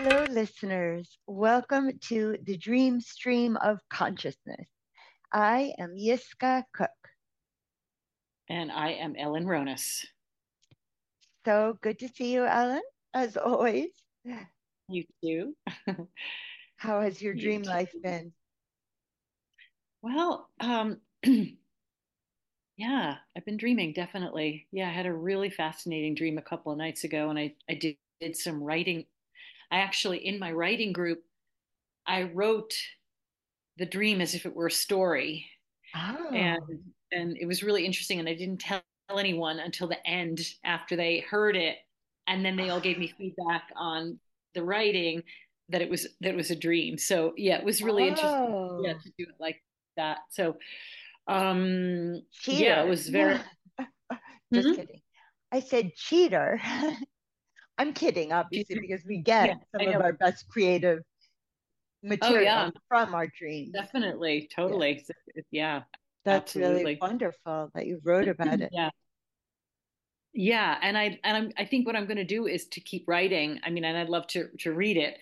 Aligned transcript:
Hello, 0.00 0.26
listeners. 0.30 1.18
Welcome 1.26 1.90
to 2.02 2.36
the 2.44 2.56
Dream 2.56 3.00
Stream 3.00 3.56
of 3.56 3.80
Consciousness. 3.92 4.68
I 5.32 5.72
am 5.76 5.96
Yiskah 5.96 6.62
Koock. 6.72 6.86
And 8.48 8.70
I 8.70 8.90
am 8.90 9.16
Ellen 9.16 9.44
Ronis. 9.44 10.06
So 11.44 11.76
good 11.82 11.98
to 11.98 12.08
see 12.08 12.32
you, 12.32 12.46
Ellen, 12.46 12.80
as 13.12 13.36
always. 13.36 13.88
You 14.88 15.02
too. 15.20 15.56
How 16.76 17.00
has 17.00 17.20
your 17.20 17.34
dream 17.34 17.64
life 17.64 17.92
been? 18.00 18.32
Well, 20.00 20.48
um, 20.60 21.00
yeah, 22.76 23.16
I've 23.36 23.44
been 23.44 23.56
dreaming 23.56 23.94
definitely. 23.94 24.68
Yeah, 24.70 24.86
I 24.86 24.92
had 24.92 25.06
a 25.06 25.12
really 25.12 25.50
fascinating 25.50 26.14
dream 26.14 26.38
a 26.38 26.42
couple 26.42 26.70
of 26.70 26.78
nights 26.78 27.02
ago, 27.02 27.30
and 27.30 27.38
I, 27.38 27.56
I 27.68 27.74
did, 27.74 27.96
did 28.20 28.36
some 28.36 28.62
writing. 28.62 29.04
I 29.70 29.78
actually, 29.78 30.26
in 30.26 30.38
my 30.38 30.52
writing 30.52 30.92
group, 30.92 31.22
I 32.06 32.22
wrote 32.22 32.74
the 33.76 33.86
dream 33.86 34.20
as 34.20 34.34
if 34.34 34.46
it 34.46 34.54
were 34.54 34.66
a 34.66 34.70
story. 34.70 35.46
Oh. 35.94 36.28
And 36.32 36.60
and 37.12 37.36
it 37.38 37.46
was 37.46 37.62
really 37.62 37.86
interesting. 37.86 38.18
And 38.18 38.28
I 38.28 38.34
didn't 38.34 38.60
tell 38.60 38.82
anyone 39.16 39.58
until 39.60 39.88
the 39.88 40.06
end 40.06 40.40
after 40.64 40.96
they 40.96 41.20
heard 41.20 41.56
it. 41.56 41.76
And 42.26 42.44
then 42.44 42.56
they 42.56 42.68
all 42.68 42.80
gave 42.80 42.98
me 42.98 43.14
feedback 43.18 43.64
on 43.76 44.18
the 44.54 44.62
writing 44.62 45.22
that 45.70 45.82
it 45.82 45.90
was 45.90 46.06
that 46.20 46.30
it 46.30 46.36
was 46.36 46.50
a 46.50 46.56
dream. 46.56 46.98
So 46.98 47.34
yeah, 47.36 47.58
it 47.58 47.64
was 47.64 47.82
really 47.82 48.04
oh. 48.04 48.08
interesting 48.08 48.84
yeah, 48.84 48.92
to 48.94 49.12
do 49.18 49.24
it 49.24 49.36
like 49.38 49.62
that. 49.96 50.18
So 50.30 50.56
um 51.26 52.22
cheater. 52.32 52.64
yeah, 52.64 52.82
it 52.82 52.88
was 52.88 53.08
very 53.08 53.38
just 54.52 54.68
mm-hmm. 54.68 54.74
kidding. 54.74 55.00
I 55.52 55.60
said 55.60 55.94
cheater. 55.94 56.60
I'm 57.78 57.92
kidding, 57.92 58.32
obviously, 58.32 58.80
because 58.80 59.04
we 59.06 59.18
get 59.18 59.48
yeah, 59.48 59.54
some 59.86 59.94
of 59.94 60.02
our 60.02 60.12
best 60.12 60.48
creative 60.48 61.00
material 62.02 62.38
oh, 62.38 62.42
yeah. 62.42 62.70
from 62.88 63.14
our 63.14 63.26
dreams. 63.26 63.70
Definitely, 63.72 64.48
totally. 64.54 65.04
Yeah. 65.36 65.42
yeah 65.50 65.82
That's 66.24 66.56
absolutely. 66.56 66.84
really 66.84 66.98
wonderful 67.00 67.70
that 67.74 67.86
you 67.86 68.00
wrote 68.04 68.28
about 68.28 68.60
it. 68.60 68.70
yeah. 68.72 68.90
Yeah, 70.34 70.76
and 70.82 70.96
I 70.96 71.18
and 71.24 71.36
I'm, 71.36 71.52
I 71.56 71.64
think 71.64 71.86
what 71.86 71.96
I'm 71.96 72.06
going 72.06 72.18
to 72.18 72.24
do 72.24 72.46
is 72.46 72.66
to 72.68 72.80
keep 72.80 73.04
writing. 73.08 73.60
I 73.64 73.70
mean, 73.70 73.84
and 73.84 73.96
I'd 73.96 74.10
love 74.10 74.26
to 74.28 74.48
to 74.60 74.72
read 74.72 74.96
it, 74.96 75.18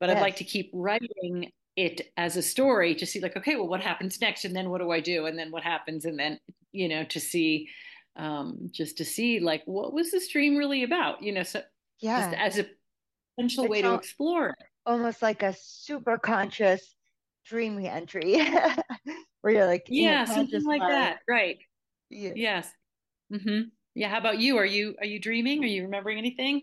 but 0.00 0.08
yes. 0.08 0.18
I'd 0.18 0.20
like 0.20 0.36
to 0.36 0.44
keep 0.44 0.70
writing 0.74 1.50
it 1.76 2.12
as 2.16 2.36
a 2.36 2.42
story 2.42 2.94
to 2.96 3.06
see 3.06 3.20
like, 3.20 3.36
okay, 3.36 3.54
well, 3.54 3.68
what 3.68 3.80
happens 3.80 4.20
next, 4.20 4.44
and 4.44 4.54
then 4.54 4.68
what 4.68 4.80
do 4.80 4.90
I 4.90 5.00
do, 5.00 5.26
and 5.26 5.38
then 5.38 5.50
what 5.50 5.62
happens, 5.62 6.04
and 6.04 6.18
then 6.18 6.40
you 6.72 6.88
know 6.88 7.04
to 7.04 7.20
see, 7.20 7.68
um, 8.16 8.68
just 8.72 8.98
to 8.98 9.04
see 9.04 9.38
like 9.40 9.62
what 9.66 9.94
was 9.94 10.10
the 10.10 10.20
dream 10.30 10.56
really 10.56 10.82
about, 10.82 11.22
you 11.22 11.32
know, 11.32 11.44
so 11.44 11.62
yeah, 12.00 12.32
as 12.36 12.58
a 12.58 12.66
potential 13.36 13.64
it's 13.64 13.70
way 13.70 13.82
all, 13.82 13.92
to 13.92 13.98
explore. 13.98 14.48
it 14.48 14.66
almost 14.86 15.22
like 15.22 15.42
a 15.42 15.54
super 15.60 16.18
conscious 16.18 16.94
dream 17.46 17.78
entry. 17.84 18.40
Where 19.40 19.54
you're 19.54 19.66
like 19.66 19.86
yeah 19.88 20.26
something 20.26 20.62
like 20.64 20.80
mind. 20.80 20.92
that 20.92 21.18
right. 21.28 21.58
Yeah. 22.10 22.32
yes. 22.34 22.70
Mm-hmm. 23.32 23.68
yeah 23.94 24.08
how 24.08 24.18
about 24.18 24.38
you? 24.38 24.58
Are 24.58 24.66
you 24.66 24.94
are 25.00 25.06
you 25.06 25.18
dreaming? 25.18 25.64
Are 25.64 25.68
you 25.68 25.84
remembering 25.84 26.18
anything? 26.18 26.62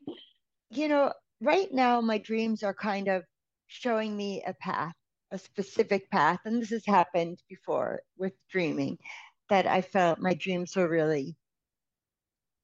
You 0.70 0.88
know 0.88 1.14
right 1.42 1.72
now 1.72 2.02
my 2.02 2.18
dreams 2.18 2.64
are 2.64 2.74
kind 2.74 3.08
of 3.08 3.24
showing 3.68 4.16
me 4.16 4.44
a 4.46 4.54
path 4.54 4.94
a 5.32 5.38
specific 5.38 6.10
path 6.10 6.40
and 6.46 6.62
this 6.62 6.70
has 6.70 6.86
happened 6.86 7.38
before 7.50 8.02
with 8.18 8.34
dreaming 8.50 8.98
that 9.50 9.68
i 9.68 9.82
felt 9.82 10.20
my 10.20 10.34
dreams 10.34 10.76
were 10.76 10.88
really 10.88 11.36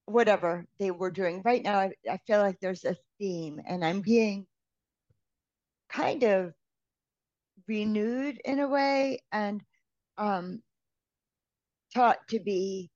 whatever 0.06 0.66
they 0.78 0.90
were 0.90 1.10
doing 1.10 1.40
right 1.44 1.62
now 1.62 1.78
I, 1.78 1.92
I 2.10 2.18
feel 2.26 2.40
like 2.40 2.60
there's 2.60 2.84
a 2.84 2.96
theme 3.18 3.60
and 3.66 3.84
i'm 3.84 4.00
being 4.00 4.46
kind 5.88 6.22
of 6.24 6.52
renewed 7.66 8.40
in 8.44 8.60
a 8.60 8.68
way 8.68 9.20
and 9.32 9.62
um, 10.18 10.62
taught 11.94 12.18
to 12.28 12.38
be 12.40 12.90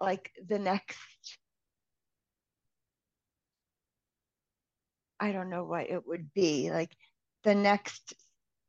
like 0.00 0.30
the 0.48 0.58
next 0.58 0.98
I 5.18 5.32
don't 5.32 5.48
know 5.48 5.64
what 5.64 5.88
it 5.88 6.06
would 6.06 6.32
be 6.34 6.70
like 6.70 6.90
the 7.42 7.54
next 7.54 8.14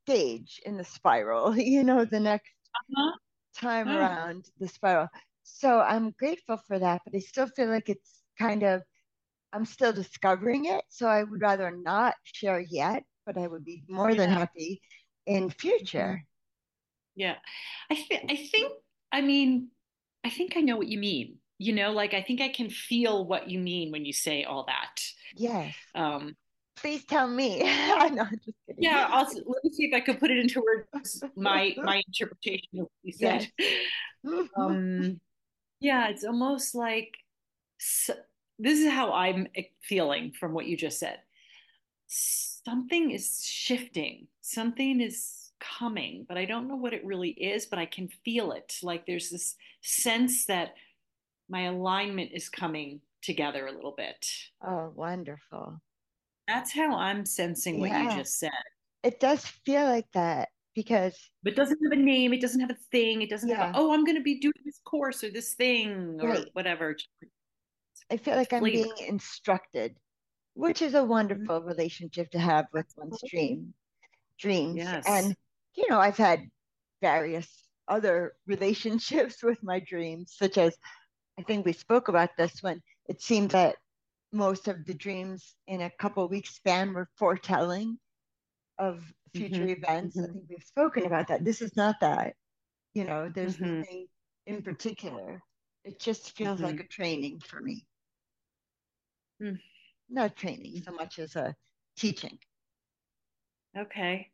stage 0.06 0.62
in 0.66 0.78
the 0.78 0.86
spiral, 0.86 1.58
you 1.58 1.84
know, 1.84 2.06
the 2.06 2.20
next 2.20 2.54
uh-huh. 2.76 3.12
time 3.56 3.88
uh-huh. 3.90 3.98
around 3.98 4.46
the 4.60 4.68
spiral. 4.68 5.10
So 5.50 5.80
I'm 5.80 6.12
grateful 6.12 6.58
for 6.68 6.78
that, 6.78 7.02
but 7.06 7.16
I 7.16 7.20
still 7.20 7.48
feel 7.48 7.70
like 7.70 7.90
it's 7.90 8.22
kind 8.38 8.64
of 8.64 8.84
I'm 9.54 9.66
still 9.66 9.94
discovering 9.94 10.66
it, 10.66 10.84
so 10.90 11.08
I 11.08 11.24
would 11.24 11.42
rather 11.42 11.72
not 11.72 12.16
share 12.24 12.60
yet, 12.60 13.04
but 13.26 13.38
I 13.38 13.48
would 13.48 13.64
be 13.64 13.84
more 13.88 14.12
yeah. 14.12 14.18
than 14.18 14.30
happy 14.30 14.82
in 15.26 15.50
future. 15.50 16.24
Yeah. 17.16 17.36
I 17.90 17.96
think 17.96 18.26
I 18.30 18.36
think 18.36 18.74
I 19.12 19.22
mean 19.22 19.70
I 20.24 20.30
think 20.30 20.54
I 20.58 20.62
know 20.62 20.78
what 20.78 20.88
you 20.88 21.00
mean. 21.00 21.38
You 21.58 21.74
know, 21.74 21.92
like 21.92 22.14
I 22.14 22.22
think 22.22 22.42
I 22.42 22.50
can 22.50 22.70
feel 22.70 23.26
what 23.26 23.50
you 23.50 23.58
mean 23.58 23.92
when 23.92 24.06
you 24.06 24.14
say 24.14 24.44
all 24.44 24.66
that. 24.66 25.02
Yes. 25.36 25.74
Um 25.96 26.36
please 26.76 27.06
tell 27.06 27.28
me. 27.28 27.60
no, 27.64 27.96
I'm 27.98 28.16
not 28.16 28.32
just 28.32 28.58
kidding. 28.68 28.84
Yeah, 28.84 29.08
I'll 29.10 29.26
let 29.26 29.64
me 29.64 29.72
see 29.72 29.86
if 29.86 29.96
I 29.96 30.02
could 30.02 30.20
put 30.20 30.30
it 30.30 30.38
into 30.38 30.62
words 30.62 31.24
my 31.36 31.74
my 31.82 32.04
interpretation 32.06 32.80
of 32.80 32.82
what 32.82 32.92
you 33.02 33.14
said. 33.14 33.48
Yes. 34.24 34.48
um 34.58 35.22
yeah, 35.80 36.10
it's 36.10 36.24
almost 36.24 36.76
like 36.76 37.18
this 38.60 38.80
is 38.80 38.90
how 38.90 39.14
I'm 39.14 39.48
eh, 39.56 39.64
feeling 39.84 40.32
from 40.40 40.54
what 40.54 40.66
you 40.66 40.78
just 40.78 41.00
said. 41.00 41.20
Something 42.08 43.12
is 43.12 43.44
shifting, 43.44 44.28
something 44.42 45.02
is 45.02 45.52
coming, 45.60 46.26
but 46.28 46.38
I 46.38 46.46
don't 46.46 46.68
know 46.68 46.76
what 46.76 46.94
it 46.94 47.06
really 47.06 47.30
is, 47.30 47.66
but 47.66 47.80
I 47.80 47.86
can 47.86 48.10
feel 48.26 48.52
it. 48.52 48.76
Like 48.82 49.06
there's 49.06 49.30
this 49.30 49.56
sense 49.82 50.46
that 50.46 50.76
my 51.50 51.64
alignment 51.64 52.32
is 52.34 52.50
coming 52.50 53.02
together 53.22 53.68
a 53.68 53.72
little 53.72 53.94
bit. 53.96 54.26
Oh, 54.66 54.92
wonderful. 54.96 55.82
That's 56.48 56.72
how 56.72 56.96
I'm 56.96 57.26
sensing 57.26 57.80
what 57.80 57.90
yeah. 57.90 58.04
you 58.04 58.18
just 58.18 58.40
said. 58.40 58.52
It 59.04 59.20
does 59.20 59.46
feel 59.46 59.84
like 59.84 60.12
that 60.14 60.50
because 60.78 61.18
but 61.42 61.54
it 61.54 61.56
doesn't 61.56 61.80
have 61.84 61.92
a 61.92 62.02
name 62.02 62.32
it 62.34 62.40
doesn't 62.40 62.62
have 62.62 62.70
a 62.70 62.78
thing 62.92 63.24
it 63.24 63.30
doesn't 63.30 63.50
yeah. 63.50 63.66
have 63.66 63.76
a, 63.76 63.78
oh 63.80 63.92
i'm 63.92 64.06
going 64.06 64.16
to 64.16 64.24
be 64.24 64.40
doing 64.40 64.54
this 64.64 64.80
course 64.86 65.24
or 65.24 65.32
this 65.32 65.56
thing 65.56 66.20
or 66.22 66.30
right. 66.30 66.50
whatever 66.54 66.96
I 68.10 68.18
feel 68.18 68.36
like 68.36 68.54
I'm 68.54 68.64
being 68.64 68.92
instructed, 69.08 69.96
which 70.54 70.82
is 70.82 70.94
a 70.94 71.00
mm-hmm. 71.00 71.10
wonderful 71.10 71.62
relationship 71.62 72.32
to 72.32 72.40
have 72.40 72.66
with 72.74 72.86
one's 72.96 73.22
dream 73.30 73.74
dreams. 74.40 74.78
Yes. 74.78 75.04
And 75.08 75.36
you 75.76 75.86
know, 75.90 76.00
I've 76.00 76.18
had 76.18 76.42
various 77.02 77.48
other 77.88 78.34
relationships 78.46 79.44
with 79.44 79.62
my 79.62 79.80
dreams, 79.80 80.36
such 80.38 80.58
as 80.58 80.76
I 81.40 81.44
think 81.44 81.66
we 81.66 81.74
spoke 81.74 82.08
about 82.08 82.30
this 82.38 82.62
when 82.62 82.82
it 83.08 83.22
seemed 83.22 83.52
that 83.52 83.76
most 84.34 84.68
of 84.68 84.86
the 84.86 84.94
dreams 84.94 85.56
in 85.68 85.82
a 85.82 85.92
couple 86.00 86.28
weeks 86.28 86.56
span 86.56 86.94
were 86.94 87.10
foretelling 87.18 87.98
of 88.78 89.02
future 89.38 89.62
mm-hmm. 89.62 89.84
events. 89.84 90.18
Mm-hmm. 90.18 90.30
I 90.30 90.34
think 90.34 90.46
we've 90.50 90.64
spoken 90.64 91.06
about 91.06 91.28
that. 91.28 91.46
This 91.46 91.62
is 91.62 91.76
not 91.76 91.96
that. 92.02 92.34
You 92.94 93.04
know, 93.06 93.32
there's 93.34 93.58
mm-hmm. 93.58 93.80
nothing 93.80 94.08
in 94.46 94.62
particular. 94.62 95.42
It 95.84 96.00
just 96.00 96.36
feels 96.36 96.60
like 96.60 96.76
mm-hmm. 96.76 96.86
a 96.86 96.88
training 96.88 97.40
for 97.40 97.62
me. 97.62 97.86
Mm. 99.42 99.60
Not 100.10 100.36
training 100.36 100.82
so 100.84 100.92
much 100.92 101.20
as 101.20 101.36
a 101.36 101.56
teaching. 101.96 102.38
Okay. 103.78 104.30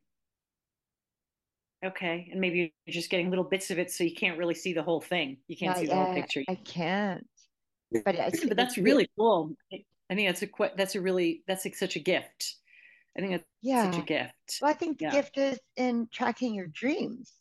Okay. 1.85 2.29
And 2.31 2.39
maybe 2.39 2.73
you're 2.85 2.93
just 2.93 3.09
getting 3.09 3.29
little 3.29 3.43
bits 3.43 3.69
of 3.71 3.79
it 3.79 3.91
so 3.91 4.03
you 4.03 4.15
can't 4.15 4.37
really 4.37 4.53
see 4.53 4.73
the 4.73 4.83
whole 4.83 5.01
thing. 5.01 5.37
You 5.47 5.57
can't 5.57 5.77
see 5.77 5.87
the 5.87 5.95
whole 5.95 6.13
picture. 6.13 6.43
I 6.47 6.55
can't. 6.55 7.27
But, 7.91 8.15
but 8.47 8.55
that's 8.55 8.77
really 8.77 9.09
cool. 9.17 9.55
I 9.71 10.15
think 10.15 10.27
that's 10.27 10.41
a 10.41 10.47
that's 10.77 10.95
a 10.95 11.01
really 11.01 11.43
that's 11.47 11.65
like 11.65 11.75
such 11.75 11.95
a 11.95 11.99
gift. 11.99 12.55
I 13.17 13.21
think 13.21 13.33
it's 13.33 13.45
yeah. 13.61 13.91
such 13.91 14.01
a 14.01 14.05
gift. 14.05 14.33
Well, 14.61 14.71
I 14.71 14.73
think 14.73 14.97
the 14.97 15.05
yeah. 15.05 15.11
gift 15.11 15.37
is 15.37 15.59
in 15.77 16.07
tracking 16.11 16.55
your 16.55 16.67
dreams 16.67 17.31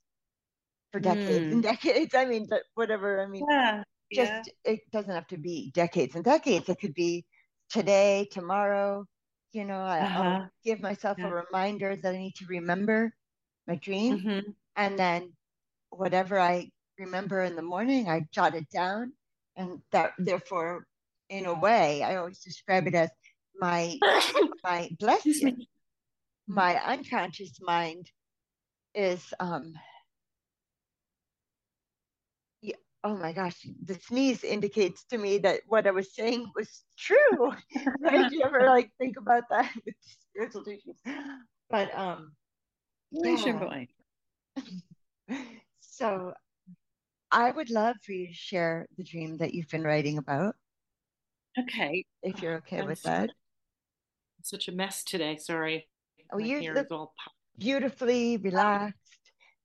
for 0.93 1.01
decades 1.01 1.47
mm. 1.47 1.53
and 1.53 1.63
decades. 1.63 2.15
I 2.15 2.25
mean, 2.27 2.47
but 2.49 2.63
whatever. 2.75 3.23
I 3.23 3.27
mean, 3.27 3.47
yeah. 3.49 3.83
just 4.13 4.51
yeah. 4.65 4.73
it 4.73 4.81
doesn't 4.93 5.15
have 5.15 5.27
to 5.29 5.39
be 5.39 5.71
decades 5.75 6.15
and 6.15 6.25
decades. 6.25 6.69
It 6.69 6.79
could 6.81 6.95
be 6.95 7.25
today, 7.71 8.29
tomorrow. 8.31 9.07
You 9.53 9.65
know, 9.65 9.81
I, 9.81 10.01
uh-huh. 10.01 10.23
I'll 10.23 10.51
give 10.65 10.81
myself 10.81 11.19
yeah. 11.19 11.29
a 11.29 11.35
reminder 11.35 11.97
that 11.97 12.15
I 12.15 12.19
need 12.19 12.35
to 12.37 12.47
remember 12.47 13.13
my 13.67 13.77
dream. 13.77 14.19
Mm-hmm. 14.19 14.51
And 14.77 14.99
then 14.99 15.33
whatever 15.91 16.39
I 16.39 16.71
remember 16.99 17.43
in 17.43 17.57
the 17.57 17.63
morning, 17.63 18.09
I 18.09 18.27
jot 18.33 18.55
it 18.55 18.69
down. 18.71 19.13
And 19.57 19.81
that, 19.91 20.13
therefore, 20.19 20.87
in 21.29 21.47
a 21.47 21.55
way, 21.55 22.03
I 22.03 22.17
always 22.17 22.41
describe 22.41 22.87
it 22.87 22.95
as 22.95 23.11
my, 23.59 23.99
my 24.65 24.91
blessing, 24.99 25.67
my 26.47 26.77
unconscious 26.85 27.59
mind 27.61 28.11
is 28.95 29.33
um 29.41 29.73
yeah, 32.61 32.77
oh 33.05 33.17
my 33.17 33.33
gosh, 33.33 33.67
the 33.85 33.95
sneeze 33.95 34.45
indicates 34.45 35.05
to 35.05 35.19
me 35.19 35.39
that 35.39 35.61
what 35.67 35.87
I 35.87 35.91
was 35.91 36.15
saying 36.15 36.51
was 36.55 36.83
true. 36.99 37.53
right? 38.01 38.29
Do 38.29 38.37
you 38.37 38.43
ever 38.45 38.61
like 38.67 38.91
think 38.99 39.17
about 39.17 39.45
that 39.51 39.71
with 39.87 39.95
spiritual 40.31 40.65
teachings? 40.65 40.99
But 41.71 41.97
um 41.99 42.33
yeah. 43.11 43.85
so 45.81 46.35
I 47.31 47.51
would 47.51 47.71
love 47.71 47.97
for 48.05 48.13
you 48.13 48.29
to 48.29 48.35
share 48.35 48.87
the 48.99 49.05
dream 49.05 49.39
that 49.39 49.55
you've 49.55 49.69
been 49.69 49.85
writing 49.85 50.19
about. 50.19 50.55
Okay. 51.59 52.05
If 52.23 52.43
you're 52.43 52.57
okay 52.57 52.81
I'm 52.81 52.87
with 52.87 53.03
that. 53.03 53.31
Such 54.43 54.69
a 54.69 54.73
mess 54.73 55.05
today. 55.05 55.37
Sorry. 55.37 55.89
Oh, 56.33 56.39
you 56.39 56.73
look 56.73 56.89
all... 56.91 57.15
beautifully 57.59 58.37
relaxed. 58.39 58.97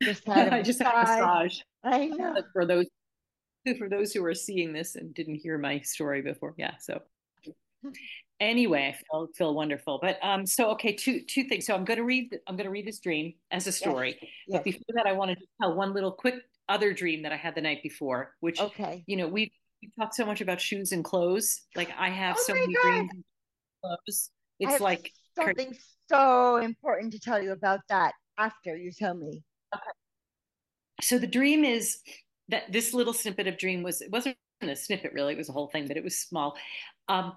Just 0.02 0.26
had 0.28 0.48
a 0.50 0.56
I 0.56 0.62
just 0.62 0.82
had 0.82 0.94
a 0.94 0.98
massage. 1.00 1.60
I 1.84 2.08
know. 2.08 2.36
For 2.54 2.66
those 2.66 2.86
for 3.78 3.90
those 3.90 4.14
who 4.14 4.24
are 4.26 4.34
seeing 4.34 4.74
this 4.74 4.96
and 4.96 5.14
didn't 5.14 5.36
hear 5.36 5.58
my 5.58 5.80
story 5.80 6.22
before. 6.22 6.54
Yeah. 6.58 6.74
So 6.80 7.02
anyway, 8.40 8.94
I 8.94 9.04
feel 9.12 9.28
feel 9.36 9.54
wonderful. 9.54 10.00
But 10.02 10.20
um, 10.22 10.46
so 10.46 10.72
okay, 10.72 10.94
two 10.94 11.22
two 11.22 11.46
things. 11.46 11.66
So 11.66 11.76
I'm 11.76 11.86
gonna 11.86 12.04
read 12.04 12.38
I'm 12.48 12.56
gonna 12.56 12.70
read 12.70 12.88
this 12.88 13.00
dream 13.00 13.34
as 13.52 13.68
a 13.68 13.72
story. 13.72 14.18
Yes. 14.22 14.32
But 14.50 14.64
before 14.64 14.96
that, 14.96 15.08
I 15.08 15.14
wanted 15.14 15.40
to 15.40 15.46
tell 15.62 15.76
one 15.76 15.94
little 15.94 16.12
quick 16.12 16.36
other 16.70 16.94
dream 16.94 17.24
that 17.24 17.32
I 17.32 17.38
had 17.38 17.56
the 17.56 17.62
night 17.62 17.82
before, 17.84 18.36
which 18.40 18.60
okay, 18.60 19.04
you 19.08 19.18
know, 19.18 19.28
we 19.28 19.52
we 19.82 19.92
talked 20.00 20.16
so 20.16 20.26
much 20.26 20.42
about 20.42 20.60
shoes 20.60 20.92
and 20.92 21.04
clothes. 21.04 21.62
Like 21.76 21.90
I 21.98 22.10
have 22.10 22.36
oh 22.38 22.44
so 22.46 22.54
many 22.54 22.74
God. 22.74 22.82
dreams 22.84 23.12
clothes. 23.84 24.32
It's 24.60 24.82
like 24.82 25.12
something 25.36 25.76
so 26.10 26.58
important 26.58 27.14
to 27.14 27.20
tell 27.20 27.42
you 27.42 27.52
about 27.52 27.82
that 27.90 28.14
after 28.38 28.76
you 28.76 28.92
tell 28.92 29.14
me. 29.14 29.44
Okay. 29.74 29.92
So 31.02 31.18
the 31.18 31.28
dream 31.28 31.64
is 31.64 32.00
that 32.50 32.72
this 32.72 32.94
little 32.94 33.14
snippet 33.14 33.48
of 33.48 33.58
dream 33.58 33.84
was 33.84 34.02
it 34.02 34.12
wasn't 34.12 34.38
a 34.62 34.76
snippet 34.76 35.14
really, 35.14 35.34
it 35.34 35.38
was 35.38 35.50
a 35.50 35.54
whole 35.54 35.68
thing, 35.68 35.88
but 35.88 35.98
it 35.98 36.04
was 36.04 36.18
small. 36.18 36.58
Um, 37.08 37.34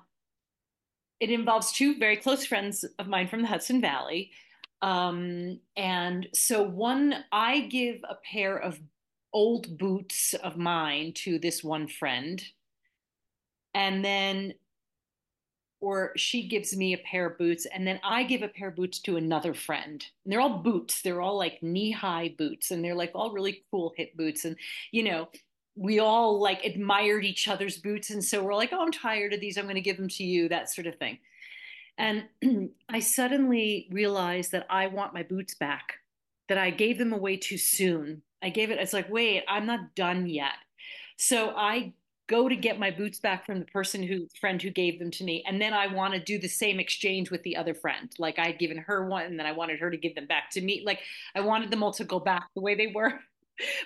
it 1.19 1.31
involves 1.31 1.73
two 1.73 1.99
very 1.99 2.17
close 2.17 2.47
friends 2.47 2.85
of 2.99 3.07
mine 3.07 3.29
from 3.29 3.43
the 3.43 3.49
Hudson 3.49 3.81
Valley. 3.81 4.31
Um, 4.81 5.61
and 5.77 6.27
so 6.33 6.63
one, 6.63 7.15
I 7.31 7.61
give 7.61 8.01
a 8.09 8.15
pair 8.15 8.57
of 8.57 8.81
old 9.33 9.77
boots 9.79 10.35
of 10.35 10.57
mine 10.57 11.13
to 11.15 11.39
this 11.39 11.63
one 11.63 11.87
friend. 11.87 12.43
And 13.75 14.05
then 14.05 14.55
or 15.81 16.13
she 16.17 16.47
gives 16.47 16.77
me 16.77 16.93
a 16.93 16.99
pair 16.99 17.27
of 17.27 17.39
boots 17.39 17.67
and 17.67 17.87
then 17.87 17.99
I 18.05 18.23
give 18.23 18.43
a 18.43 18.49
pair 18.49 18.69
of 18.69 18.77
boots 18.77 18.99
to 19.01 19.17
another 19.17 19.55
friend. 19.55 20.05
And 20.25 20.33
they're 20.33 20.41
all 20.41 20.59
boots. 20.59 21.03
They're 21.03 21.23
all 21.23 21.39
like 21.39 21.63
knee-high 21.63 22.35
boots 22.37 22.71
and 22.71 22.85
they're 22.85 22.95
like 22.95 23.13
all 23.15 23.33
really 23.33 23.65
cool 23.71 23.95
hip 23.97 24.15
boots 24.17 24.45
and 24.45 24.57
you 24.93 25.03
know, 25.03 25.29
we 25.77 25.99
all 25.99 26.41
like 26.41 26.65
admired 26.65 27.25
each 27.25 27.49
other's 27.49 27.79
boots 27.79 28.11
and 28.11 28.23
so 28.23 28.43
we're 28.43 28.55
like, 28.55 28.71
"Oh, 28.73 28.83
I'm 28.83 28.93
tired 28.93 29.33
of 29.33 29.41
these. 29.41 29.57
I'm 29.57 29.65
going 29.65 29.77
to 29.77 29.81
give 29.81 29.97
them 29.97 30.09
to 30.09 30.25
you." 30.25 30.49
That 30.49 30.71
sort 30.71 30.87
of 30.87 30.97
thing. 30.97 31.19
And 31.97 32.25
I 32.89 33.01
suddenly 33.01 33.89
realized 33.91 34.53
that 34.53 34.67
I 34.69 34.89
want 34.89 35.15
my 35.15 35.23
boots 35.23 35.55
back. 35.55 35.95
That 36.49 36.59
I 36.59 36.71
gave 36.71 36.99
them 36.99 37.13
away 37.13 37.37
too 37.37 37.57
soon. 37.57 38.23
I 38.43 38.51
gave 38.51 38.71
it 38.71 38.79
it's 38.79 38.93
like, 38.93 39.09
"Wait, 39.11 39.45
I'm 39.49 39.67
not 39.67 39.95
done 39.95 40.29
yet." 40.29 40.55
So 41.17 41.51
I 41.57 41.95
go 42.31 42.49
to 42.49 42.55
get 42.55 42.79
my 42.79 42.93
boots 42.93 43.19
back 43.19 43.45
from 43.45 43.59
the 43.59 43.65
person 43.67 44.05
who 44.05 44.29
friend 44.41 44.63
who 44.63 44.71
gave 44.71 45.01
them 45.01 45.11
to 45.11 45.25
me 45.25 45.43
and 45.49 45.61
then 45.61 45.75
i 45.75 45.93
want 45.93 46.15
to 46.15 46.21
do 46.21 46.39
the 46.39 46.49
same 46.49 46.79
exchange 46.79 47.29
with 47.31 47.43
the 47.43 47.57
other 47.57 47.75
friend. 47.75 48.13
Like 48.19 48.39
i'd 48.39 48.59
given 48.59 48.79
her 48.79 49.07
one 49.07 49.25
and 49.25 49.39
then 49.39 49.47
i 49.47 49.53
wanted 49.53 49.81
her 49.81 49.91
to 49.91 49.97
give 49.97 50.15
them 50.15 50.27
back 50.27 50.51
to 50.53 50.61
me. 50.61 50.83
Like 50.87 51.01
i 51.35 51.41
wanted 51.41 51.71
them 51.71 51.83
all 51.83 51.93
to 51.95 52.05
go 52.05 52.21
back 52.21 52.47
the 52.55 52.63
way 52.63 52.75
they 52.75 52.93
were. 52.95 53.13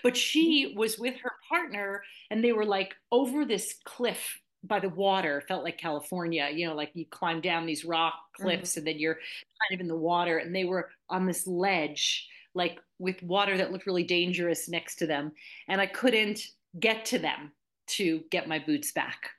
But 0.05 0.17
she 0.17 0.67
mm-hmm. 0.67 0.79
was 0.79 1.01
with 1.01 1.17
her 1.17 1.33
partner 1.49 2.05
and 2.31 2.45
they 2.45 2.53
were 2.53 2.65
like 2.65 2.95
over 3.11 3.45
this 3.45 3.75
cliff 3.85 4.41
by 4.63 4.79
the 4.79 4.89
water. 4.89 5.43
Felt 5.49 5.65
like 5.65 5.79
california 5.79 6.49
you 6.53 6.69
know 6.69 6.77
like 6.77 6.93
you 6.95 7.07
climb 7.11 7.41
down 7.41 7.67
these 7.67 7.85
rock 7.85 8.15
cliffs 8.37 8.73
mm-hmm. 8.73 8.81
and 8.81 8.87
then 8.87 8.99
you're 9.01 9.19
kind 9.61 9.75
of 9.75 9.81
in 9.81 9.89
the 9.89 9.97
water 9.97 10.39
and 10.39 10.55
they 10.55 10.65
were 10.65 10.91
on 11.11 11.27
this 11.27 11.45
ledge 11.49 12.29
like 12.55 12.79
with 13.01 13.21
water 13.25 13.57
that 13.57 13.73
looked 13.73 13.87
really 13.87 14.05
dangerous 14.05 14.69
next 14.69 14.95
to 14.97 15.07
them 15.09 15.33
and 15.67 15.81
i 15.81 15.87
couldn't 15.87 16.41
get 16.79 17.05
to 17.05 17.19
them 17.19 17.51
to 17.87 18.23
get 18.31 18.49
my 18.49 18.59
boots 18.59 18.93
back. 18.93 19.31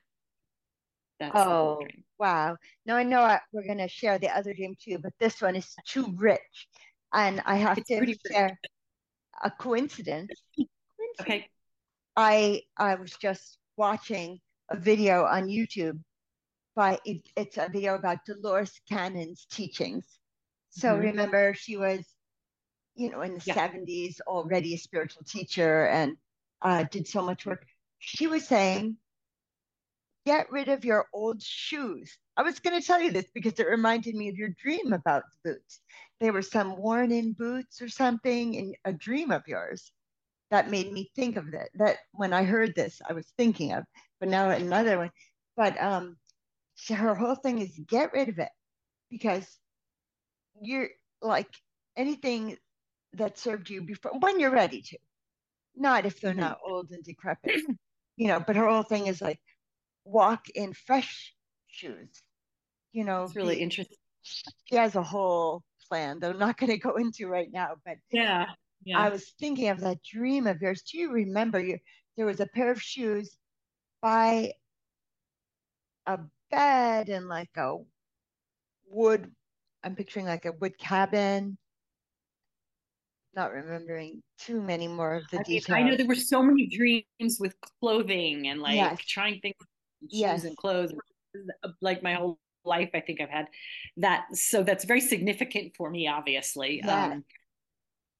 That's 1.18 1.32
oh, 1.34 1.80
wow. 2.18 2.56
Now 2.84 2.96
I 2.96 3.02
know 3.02 3.20
I, 3.20 3.40
we're 3.52 3.66
going 3.66 3.78
to 3.78 3.88
share 3.88 4.18
the 4.18 4.28
other 4.36 4.52
dream 4.52 4.74
too, 4.80 4.98
but 4.98 5.12
this 5.18 5.40
one 5.40 5.56
is 5.56 5.74
too 5.86 6.12
rich. 6.16 6.68
And 7.12 7.42
I 7.46 7.56
have 7.56 7.78
it's 7.78 7.88
to 7.88 8.16
share 8.30 8.58
a 9.42 9.50
coincidence. 9.50 10.32
coincidence. 10.56 10.70
Okay. 11.20 11.48
I 12.16 12.62
I 12.76 12.94
was 12.94 13.12
just 13.12 13.58
watching 13.76 14.40
a 14.70 14.76
video 14.76 15.24
on 15.24 15.48
YouTube 15.48 16.00
by 16.74 16.98
it, 17.04 17.28
it's 17.36 17.56
a 17.56 17.68
video 17.72 17.94
about 17.94 18.24
Dolores 18.26 18.80
Cannon's 18.88 19.46
teachings. 19.50 20.04
So 20.70 20.88
mm-hmm. 20.88 21.06
remember 21.06 21.54
she 21.54 21.76
was, 21.76 22.04
you 22.94 23.10
know, 23.10 23.22
in 23.22 23.34
the 23.34 23.42
yeah. 23.46 23.68
70s 23.68 24.20
already 24.26 24.74
a 24.74 24.78
spiritual 24.78 25.22
teacher 25.24 25.86
and 25.86 26.16
uh, 26.62 26.84
did 26.90 27.08
so 27.08 27.22
much 27.22 27.46
work 27.46 27.64
she 27.98 28.26
was 28.26 28.46
saying, 28.46 28.96
get 30.26 30.50
rid 30.50 30.68
of 30.68 30.84
your 30.84 31.06
old 31.12 31.40
shoes. 31.42 32.18
I 32.36 32.42
was 32.42 32.58
going 32.58 32.78
to 32.78 32.86
tell 32.86 33.00
you 33.00 33.12
this 33.12 33.30
because 33.32 33.58
it 33.58 33.66
reminded 33.68 34.14
me 34.14 34.28
of 34.28 34.36
your 34.36 34.50
dream 34.60 34.92
about 34.92 35.22
the 35.44 35.52
boots. 35.52 35.80
They 36.20 36.30
were 36.30 36.42
some 36.42 36.76
worn 36.76 37.12
in 37.12 37.32
boots 37.32 37.80
or 37.80 37.88
something 37.88 38.54
in 38.54 38.74
a 38.84 38.92
dream 38.92 39.30
of 39.30 39.42
yours 39.46 39.92
that 40.50 40.70
made 40.70 40.92
me 40.92 41.10
think 41.14 41.36
of 41.36 41.50
that. 41.52 41.68
That 41.74 41.98
when 42.12 42.32
I 42.32 42.44
heard 42.44 42.74
this, 42.74 43.00
I 43.08 43.12
was 43.12 43.26
thinking 43.36 43.72
of, 43.72 43.84
but 44.20 44.28
now 44.28 44.50
another 44.50 44.98
one. 44.98 45.10
But 45.56 45.80
um, 45.82 46.16
so 46.74 46.94
her 46.94 47.14
whole 47.14 47.36
thing 47.36 47.60
is 47.60 47.78
get 47.86 48.12
rid 48.12 48.28
of 48.28 48.38
it 48.38 48.50
because 49.10 49.46
you're 50.60 50.88
like 51.22 51.48
anything 51.96 52.56
that 53.14 53.38
served 53.38 53.70
you 53.70 53.82
before 53.82 54.12
when 54.20 54.40
you're 54.40 54.50
ready 54.50 54.82
to, 54.82 54.98
not 55.76 56.06
if 56.06 56.20
they're 56.20 56.34
not 56.34 56.58
old 56.66 56.90
and 56.90 57.04
decrepit. 57.04 57.60
you 58.16 58.28
know, 58.28 58.40
but 58.40 58.56
her 58.56 58.68
whole 58.68 58.82
thing 58.82 59.06
is 59.06 59.20
like 59.20 59.40
walk 60.04 60.48
in 60.54 60.72
fresh 60.72 61.34
shoes. 61.68 62.22
You 62.92 63.04
know, 63.04 63.24
it's 63.24 63.36
really 63.36 63.60
interesting. 63.60 63.98
She 64.22 64.76
has 64.76 64.96
a 64.96 65.02
whole 65.02 65.62
plan 65.88 66.18
that 66.20 66.30
I'm 66.30 66.38
not 66.38 66.56
going 66.56 66.72
to 66.72 66.78
go 66.78 66.96
into 66.96 67.28
right 67.28 67.48
now, 67.52 67.74
but 67.84 67.96
yeah, 68.10 68.46
yeah. 68.84 68.98
I 68.98 69.10
was 69.10 69.32
thinking 69.38 69.68
of 69.68 69.80
that 69.80 70.02
dream 70.02 70.46
of 70.46 70.60
yours. 70.60 70.82
Do 70.82 70.98
you 70.98 71.12
remember 71.12 71.60
you? 71.60 71.78
There 72.16 72.26
was 72.26 72.40
a 72.40 72.46
pair 72.46 72.70
of 72.70 72.80
shoes 72.80 73.36
by 74.00 74.52
a 76.06 76.18
bed 76.50 77.08
and 77.08 77.28
like 77.28 77.50
a 77.56 77.74
wood. 78.88 79.30
I'm 79.84 79.94
picturing 79.94 80.26
like 80.26 80.46
a 80.46 80.52
wood 80.52 80.78
cabin 80.78 81.58
not 83.36 83.52
remembering 83.52 84.22
too 84.38 84.60
many 84.60 84.88
more 84.88 85.14
of 85.14 85.24
the 85.30 85.40
I 85.40 85.42
details. 85.42 85.68
Mean, 85.68 85.86
I 85.86 85.90
know 85.90 85.96
there 85.96 86.06
were 86.06 86.14
so 86.14 86.42
many 86.42 86.66
dreams 86.66 87.38
with 87.38 87.54
clothing 87.80 88.48
and 88.48 88.60
like 88.60 88.76
yes. 88.76 88.98
trying 89.06 89.40
things, 89.40 89.54
shoes 90.00 90.10
yes. 90.10 90.44
and 90.44 90.56
clothes. 90.56 90.92
Like 91.82 92.02
my 92.02 92.14
whole 92.14 92.38
life, 92.64 92.90
I 92.94 93.00
think 93.00 93.20
I've 93.20 93.30
had 93.30 93.46
that. 93.98 94.24
So 94.34 94.62
that's 94.62 94.84
very 94.84 95.00
significant 95.00 95.74
for 95.76 95.90
me, 95.90 96.08
obviously. 96.08 96.80
Yeah. 96.84 97.04
Um, 97.04 97.24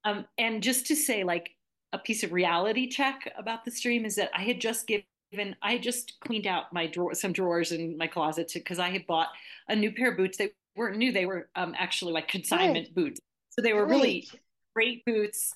um, 0.04 0.24
and 0.38 0.62
just 0.62 0.86
to 0.86 0.96
say, 0.96 1.24
like 1.24 1.50
a 1.92 1.98
piece 1.98 2.22
of 2.22 2.32
reality 2.32 2.88
check 2.88 3.32
about 3.36 3.64
this 3.64 3.80
dream 3.80 4.04
is 4.04 4.16
that 4.16 4.30
I 4.34 4.42
had 4.42 4.60
just 4.60 4.86
given, 4.86 5.56
I 5.62 5.72
had 5.72 5.82
just 5.82 6.20
cleaned 6.20 6.46
out 6.46 6.72
my 6.72 6.86
drawer, 6.86 7.14
some 7.14 7.32
drawers 7.32 7.72
in 7.72 7.96
my 7.96 8.06
closet 8.06 8.50
because 8.54 8.78
I 8.78 8.90
had 8.90 9.06
bought 9.06 9.28
a 9.68 9.74
new 9.74 9.90
pair 9.92 10.12
of 10.12 10.16
boots. 10.16 10.38
They 10.38 10.50
weren't 10.76 10.98
new; 10.98 11.10
they 11.10 11.26
were 11.26 11.48
um, 11.56 11.74
actually 11.76 12.12
like 12.12 12.28
consignment 12.28 12.88
Good. 12.88 12.94
boots. 12.94 13.20
So 13.50 13.62
they 13.62 13.72
were 13.72 13.86
Great. 13.86 13.96
really 13.96 14.28
great 14.76 15.04
boots 15.06 15.52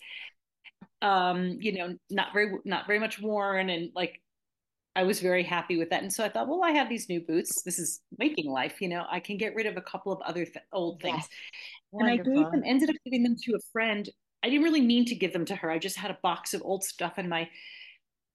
um 1.02 1.58
you 1.60 1.72
know 1.72 1.94
not 2.08 2.28
very 2.32 2.52
not 2.64 2.86
very 2.86 2.98
much 2.98 3.20
worn 3.20 3.68
and 3.68 3.90
like 3.94 4.20
I 4.96 5.04
was 5.04 5.20
very 5.20 5.44
happy 5.44 5.76
with 5.76 5.90
that. 5.90 6.02
And 6.02 6.12
so 6.12 6.24
I 6.24 6.28
thought, 6.28 6.48
well, 6.48 6.64
I 6.64 6.72
have 6.72 6.88
these 6.88 7.08
new 7.08 7.20
boots. 7.20 7.62
This 7.62 7.78
is 7.78 8.00
making 8.18 8.50
life, 8.50 8.80
you 8.80 8.88
know, 8.88 9.06
I 9.08 9.20
can 9.20 9.36
get 9.36 9.54
rid 9.54 9.66
of 9.66 9.76
a 9.76 9.80
couple 9.80 10.12
of 10.12 10.20
other 10.22 10.44
th- 10.44 10.64
old 10.72 11.00
things. 11.00 11.16
Yes. 11.16 11.28
And 11.92 12.10
I 12.10 12.16
gave 12.16 12.50
them, 12.50 12.62
ended 12.64 12.90
up 12.90 12.96
giving 13.04 13.22
them 13.22 13.36
to 13.44 13.54
a 13.54 13.60
friend. 13.72 14.08
I 14.42 14.48
didn't 14.48 14.64
really 14.64 14.80
mean 14.80 15.04
to 15.06 15.14
give 15.14 15.32
them 15.32 15.44
to 15.46 15.54
her. 15.54 15.70
I 15.70 15.78
just 15.78 15.96
had 15.96 16.10
a 16.10 16.18
box 16.22 16.54
of 16.54 16.62
old 16.64 16.82
stuff 16.82 17.18
in 17.18 17.28
my 17.28 17.48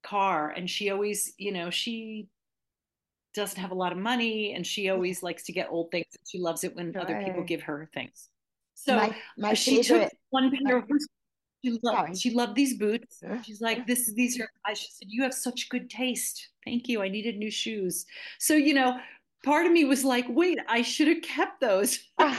car. 0.01 0.49
And 0.49 0.69
she 0.69 0.89
always, 0.91 1.33
you 1.37 1.51
know, 1.51 1.69
she 1.69 2.29
doesn't 3.33 3.59
have 3.59 3.71
a 3.71 3.75
lot 3.75 3.91
of 3.91 3.97
money 3.97 4.53
and 4.53 4.65
she 4.65 4.89
always 4.89 5.21
likes 5.21 5.43
to 5.43 5.51
get 5.51 5.67
old 5.69 5.91
things. 5.91 6.05
She 6.25 6.39
loves 6.39 6.63
it 6.63 6.73
when 6.75 6.95
other 6.95 7.21
people 7.25 7.43
give 7.43 7.63
her 7.63 7.89
things. 7.93 8.29
So 8.75 8.95
my, 8.95 9.15
my 9.37 9.53
she 9.53 9.81
favorite, 9.81 10.09
took 10.09 10.19
one 10.29 10.51
pair 10.65 10.77
of 10.77 10.87
boots. 10.87 11.07
She 11.63 11.79
loved, 11.81 12.17
she 12.17 12.29
loved 12.29 12.55
these 12.55 12.77
boots. 12.77 13.23
She's 13.43 13.59
like, 13.59 13.87
this, 13.87 14.13
these 14.13 14.39
are, 14.39 14.47
I, 14.63 14.75
she 14.75 14.87
said, 14.91 15.07
you 15.09 15.23
have 15.23 15.33
such 15.33 15.67
good 15.69 15.89
taste. 15.89 16.49
Thank 16.63 16.87
you. 16.87 17.01
I 17.01 17.07
needed 17.07 17.37
new 17.37 17.49
shoes. 17.49 18.05
So, 18.37 18.53
you 18.53 18.75
know, 18.75 18.99
part 19.43 19.65
of 19.65 19.71
me 19.71 19.85
was 19.85 20.03
like, 20.03 20.25
wait, 20.29 20.59
I 20.67 20.83
should 20.83 21.07
have 21.07 21.23
kept 21.23 21.61
those. 21.61 21.99
uh, 22.19 22.35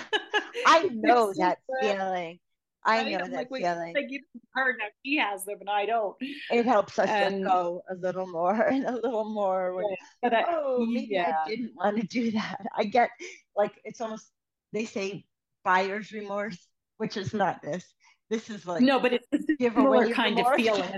I 0.66 0.88
know 0.92 1.32
that 1.38 1.58
feeling. 1.80 2.38
I 2.86 3.02
know 3.02 3.18
I'm 3.18 3.30
that 3.32 3.50
like, 3.50 3.62
feeling. 3.62 3.94
Like 3.94 4.10
her 4.54 4.76
now 4.78 4.84
she 5.04 5.16
has 5.16 5.44
them 5.44 5.56
and 5.60 5.68
I 5.68 5.86
don't. 5.86 6.16
It 6.52 6.66
helps 6.66 6.98
us 7.00 7.08
and, 7.08 7.42
let 7.42 7.50
go 7.50 7.82
a 7.90 7.94
little 7.94 8.28
more 8.28 8.62
and 8.68 8.84
a 8.84 8.92
little 8.92 9.24
more. 9.24 9.74
When, 9.74 9.86
yeah, 10.22 10.38
I, 10.38 10.44
oh, 10.48 10.86
maybe 10.86 11.08
yeah. 11.10 11.38
I 11.44 11.48
didn't 11.48 11.72
want 11.74 12.00
to 12.00 12.06
do 12.06 12.30
that. 12.30 12.64
I 12.76 12.84
get 12.84 13.10
like 13.56 13.72
it's 13.84 14.00
almost 14.00 14.30
they 14.72 14.84
say 14.84 15.24
buyer's 15.66 16.12
remorse, 16.12 16.66
which 16.96 17.18
is 17.18 17.34
not 17.34 17.60
this. 17.60 17.84
This 18.28 18.50
is 18.50 18.66
like 18.66 18.80
no, 18.80 18.98
but 18.98 19.12
it's 19.12 19.28
a 19.32 19.38
similar 19.60 20.12
kind 20.12 20.36
remorse. 20.36 20.58
of 20.58 20.64
feeling. 20.64 20.90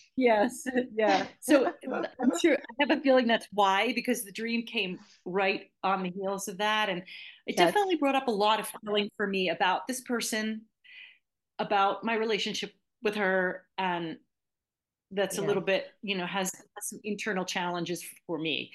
yes, 0.16 0.64
yeah. 0.94 1.26
So 1.40 1.70
I'm 1.84 2.38
sure 2.40 2.54
I 2.54 2.74
have 2.80 2.90
a 2.98 3.02
feeling 3.02 3.26
that's 3.26 3.46
why 3.52 3.92
because 3.92 4.24
the 4.24 4.32
dream 4.32 4.64
came 4.64 4.98
right 5.26 5.70
on 5.82 6.02
the 6.02 6.10
heels 6.10 6.48
of 6.48 6.56
that, 6.58 6.88
and 6.88 7.00
it 7.46 7.56
yes. 7.56 7.58
definitely 7.58 7.96
brought 7.96 8.14
up 8.14 8.28
a 8.28 8.32
lot 8.32 8.58
of 8.58 8.72
feeling 8.82 9.10
for 9.18 9.26
me 9.26 9.50
about 9.50 9.86
this 9.86 10.00
person, 10.00 10.62
about 11.58 12.02
my 12.02 12.14
relationship 12.14 12.72
with 13.02 13.16
her, 13.16 13.66
and 13.76 14.16
that's 15.10 15.36
yeah. 15.36 15.44
a 15.44 15.46
little 15.46 15.62
bit 15.62 15.88
you 16.00 16.16
know 16.16 16.26
has, 16.26 16.50
has 16.54 16.88
some 16.88 17.00
internal 17.04 17.44
challenges 17.44 18.02
for 18.26 18.38
me, 18.38 18.72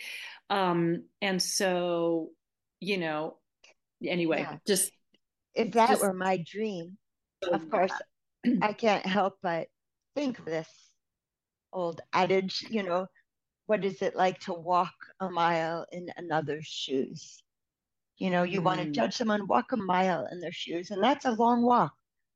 um, 0.51 1.01
and 1.24 1.41
so 1.41 2.30
you 2.80 3.00
know 3.00 3.38
anyway, 4.05 4.41
yeah. 4.41 4.58
just 4.67 4.91
if 5.53 5.72
that 5.74 5.89
just, 5.89 6.01
were 6.01 6.13
my 6.13 6.43
dream, 6.46 6.98
of 7.51 7.70
course, 7.70 7.91
I 8.62 8.74
can't 8.74 9.05
help 9.05 9.38
but 9.41 9.67
think 10.15 10.39
of 10.39 10.46
this 10.46 10.70
old 11.74 12.01
adage, 12.13 12.65
you 12.70 12.84
know, 12.84 13.08
what 13.67 13.86
is 13.86 14.01
it 14.01 14.15
like 14.15 14.39
to 14.41 14.53
walk 14.53 14.93
a 15.20 15.29
mile 15.29 15.86
in 15.91 16.10
another's 16.17 16.67
shoes? 16.67 17.41
You 18.17 18.29
know, 18.29 18.43
you 18.43 18.62
mm. 18.62 18.65
want 18.65 18.81
to 18.81 18.91
judge 18.91 19.15
someone 19.15 19.48
walk 19.48 19.72
a 19.72 19.77
mile 19.77 20.27
in 20.31 20.39
their 20.39 20.51
shoes, 20.51 20.91
and 20.91 21.03
that's 21.03 21.25
a 21.25 21.31
long 21.31 21.63
walk, 21.63 21.93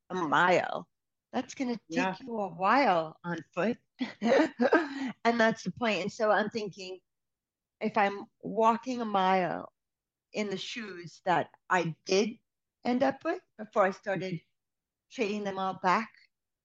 a 0.10 0.16
mile. 0.16 0.88
That's 1.34 1.54
going 1.54 1.72
to 1.72 1.80
take 1.92 1.98
yeah. 1.98 2.16
you 2.22 2.40
a 2.40 2.48
while 2.48 3.18
on 3.26 3.44
foot. 3.54 3.78
and 4.22 5.40
that's 5.40 5.64
the 5.64 5.72
point. 5.72 6.04
And 6.04 6.12
so 6.12 6.32
I'm 6.32 6.50
thinking 6.50 7.00
if 7.82 7.98
I'm 7.98 8.26
walking 8.42 9.02
a 9.02 9.06
mile 9.06 9.70
in 10.36 10.50
the 10.50 10.58
shoes 10.58 11.22
that 11.26 11.50
I 11.70 11.96
did 12.06 12.38
end 12.84 13.02
up 13.02 13.24
with 13.24 13.42
before 13.58 13.86
I 13.86 13.92
started 13.92 14.40
trading 15.12 15.44
them 15.44 15.58
all 15.58 15.80
back 15.82 16.10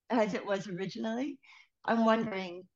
as 0.09 0.33
it 0.33 0.45
was 0.45 0.67
originally. 0.67 1.39
I'm 1.85 2.05
wondering 2.05 2.67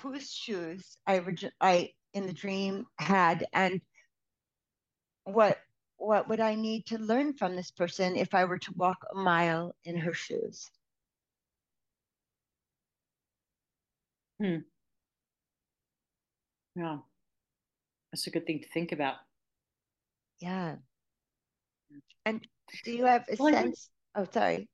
whose 0.00 0.32
shoes 0.32 0.96
I 1.06 1.22
I 1.60 1.92
in 2.14 2.26
the 2.26 2.32
dream 2.32 2.86
had 2.98 3.46
and 3.52 3.80
what 5.24 5.58
what 5.98 6.28
would 6.28 6.40
I 6.40 6.54
need 6.54 6.86
to 6.86 6.98
learn 6.98 7.34
from 7.34 7.56
this 7.56 7.70
person 7.70 8.16
if 8.16 8.34
I 8.34 8.44
were 8.44 8.58
to 8.58 8.72
walk 8.74 8.98
a 9.10 9.16
mile 9.16 9.74
in 9.84 9.96
her 9.98 10.12
shoes? 10.14 10.70
Hmm. 14.40 14.58
Yeah. 16.74 16.98
That's 18.12 18.26
a 18.26 18.30
good 18.30 18.46
thing 18.46 18.60
to 18.60 18.68
think 18.68 18.92
about. 18.92 19.25
Yeah. 20.40 20.76
And 22.24 22.46
do 22.84 22.92
you 22.92 23.04
have 23.04 23.24
a 23.30 23.36
well, 23.38 23.52
sense? 23.52 23.90
Oh, 24.14 24.26
sorry. 24.32 24.68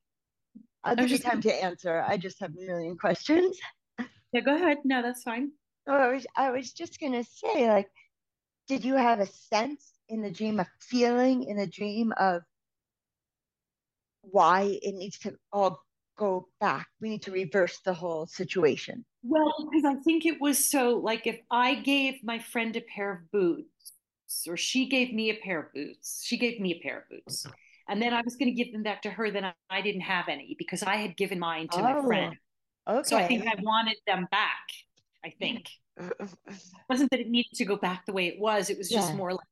I'll 0.85 0.97
give 0.97 1.11
you 1.11 1.19
time 1.19 1.41
to 1.43 1.65
answer. 1.65 2.05
I 2.07 2.17
just 2.17 2.41
have 2.41 2.51
a 2.51 2.67
million 2.67 2.97
questions. 2.97 3.59
Yeah, 4.33 4.41
go 4.41 4.55
ahead. 4.55 4.79
No, 4.85 5.03
that's 5.03 5.23
fine. 5.23 5.53
Oh, 5.87 5.93
I 5.93 6.13
was 6.13 6.27
I 6.37 6.51
was 6.51 6.73
just 6.73 6.99
gonna 6.99 7.25
say, 7.25 7.69
like, 7.69 7.91
did 8.67 8.85
you 8.85 8.95
have 8.95 9.21
a 9.21 9.27
sense 9.27 9.93
in 10.09 10.23
the 10.23 10.31
dream, 10.31 10.59
a 10.59 10.67
feeling 10.81 11.45
in 11.45 11.57
the 11.57 11.67
dream 11.67 12.13
of 12.19 12.43
why 14.23 14.79
it 14.83 14.95
needs 14.95 15.19
to 15.21 15.37
all 15.53 15.83
go 16.17 16.49
back? 16.61 16.89
We 17.01 17.11
need 17.11 17.23
to 17.23 17.33
reverse 17.33 17.81
the 17.85 17.95
whole 17.95 18.27
situation. 18.27 19.05
Well, 19.23 19.69
because 19.71 19.85
I 19.85 20.01
think 20.03 20.25
it 20.25 20.41
was 20.41 20.71
so 20.71 20.97
like 20.97 21.27
if 21.27 21.39
I 21.51 21.75
gave 21.75 22.25
my 22.25 22.39
friend 22.39 22.75
a 22.75 22.81
pair 22.81 23.13
of 23.13 23.31
boots 23.31 23.93
or 24.47 24.57
she 24.57 24.89
gave 24.89 25.13
me 25.13 25.31
a 25.31 25.35
pair 25.35 25.61
of 25.61 25.73
boots. 25.73 26.23
She 26.25 26.37
gave 26.37 26.61
me 26.61 26.73
a 26.73 26.83
pair 26.83 26.99
of 26.99 27.09
boots. 27.09 27.47
And 27.89 28.01
then 28.01 28.15
I 28.15 28.23
was 28.23 28.37
going 28.37 28.55
to 28.55 28.65
give 28.65 28.73
them 28.73 28.83
back 28.83 29.03
to 29.03 29.11
her. 29.11 29.31
Then 29.31 29.45
I, 29.45 29.53
I, 29.69 29.83
didn't 29.83 30.03
have 30.03 30.29
any 30.29 30.55
because 30.59 30.83
I 30.83 30.97
had 30.97 31.17
given 31.17 31.39
mine 31.39 31.69
to 31.69 31.79
oh, 31.79 31.83
my 31.83 32.07
friend. 32.07 32.37
Okay. 32.89 33.09
So 33.09 33.17
I 33.17 33.27
think 33.27 33.47
I 33.47 33.55
wanted 33.61 33.97
them 34.07 34.29
back. 34.31 34.67
I 35.25 35.33
think. 35.39 35.69
it 35.99 36.31
wasn't 36.89 37.11
that 37.11 37.21
it 37.21 37.29
needed 37.29 37.53
to 37.55 37.65
go 37.65 37.77
back 37.77 38.07
the 38.07 38.13
way 38.13 38.29
it 38.29 38.39
was. 38.39 38.71
It 38.71 38.79
was 38.79 38.89
just 38.89 39.11
yeah. 39.11 39.17
more 39.17 39.33
like 39.33 39.47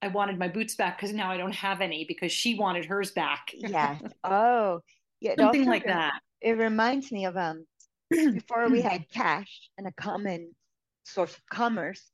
I 0.00 0.08
wanted 0.08 0.38
my 0.38 0.48
boots 0.48 0.76
back 0.76 0.96
because 0.96 1.12
now 1.12 1.30
I 1.30 1.36
don't 1.36 1.54
have 1.54 1.80
any 1.80 2.04
because 2.06 2.30
she 2.30 2.54
wanted 2.54 2.84
hers 2.84 3.10
back. 3.10 3.52
yeah. 3.52 3.98
Oh, 4.24 4.80
yeah. 5.20 5.34
Something 5.36 5.66
like 5.66 5.84
that. 5.84 6.20
It 6.40 6.52
reminds 6.52 7.10
me 7.10 7.26
of 7.26 7.36
um 7.36 7.66
before 8.10 8.68
we 8.68 8.80
had 8.80 9.08
cash 9.10 9.68
and 9.76 9.86
a 9.86 9.92
common 9.92 10.54
source 11.04 11.34
of 11.34 11.42
commerce 11.50 12.10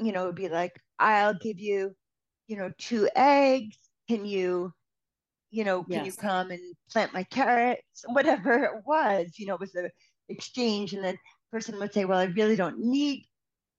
you 0.00 0.12
know, 0.12 0.24
it'd 0.24 0.34
be 0.34 0.48
like, 0.48 0.72
I'll 0.98 1.34
give 1.34 1.58
you, 1.58 1.94
you 2.46 2.56
know, 2.56 2.70
two 2.78 3.08
eggs. 3.16 3.76
Can 4.08 4.24
you, 4.24 4.72
you 5.50 5.64
know, 5.64 5.84
can 5.84 6.04
yes. 6.04 6.06
you 6.06 6.12
come 6.12 6.50
and 6.50 6.60
plant 6.90 7.14
my 7.14 7.24
carrots? 7.24 8.04
Whatever 8.06 8.64
it 8.64 8.82
was, 8.86 9.38
you 9.38 9.46
know, 9.46 9.54
it 9.54 9.60
was 9.60 9.72
the 9.72 9.90
exchange. 10.28 10.92
And 10.92 11.04
then 11.04 11.16
person 11.52 11.78
would 11.78 11.92
say, 11.92 12.04
Well, 12.04 12.18
I 12.18 12.24
really 12.24 12.56
don't 12.56 12.78
need 12.78 13.24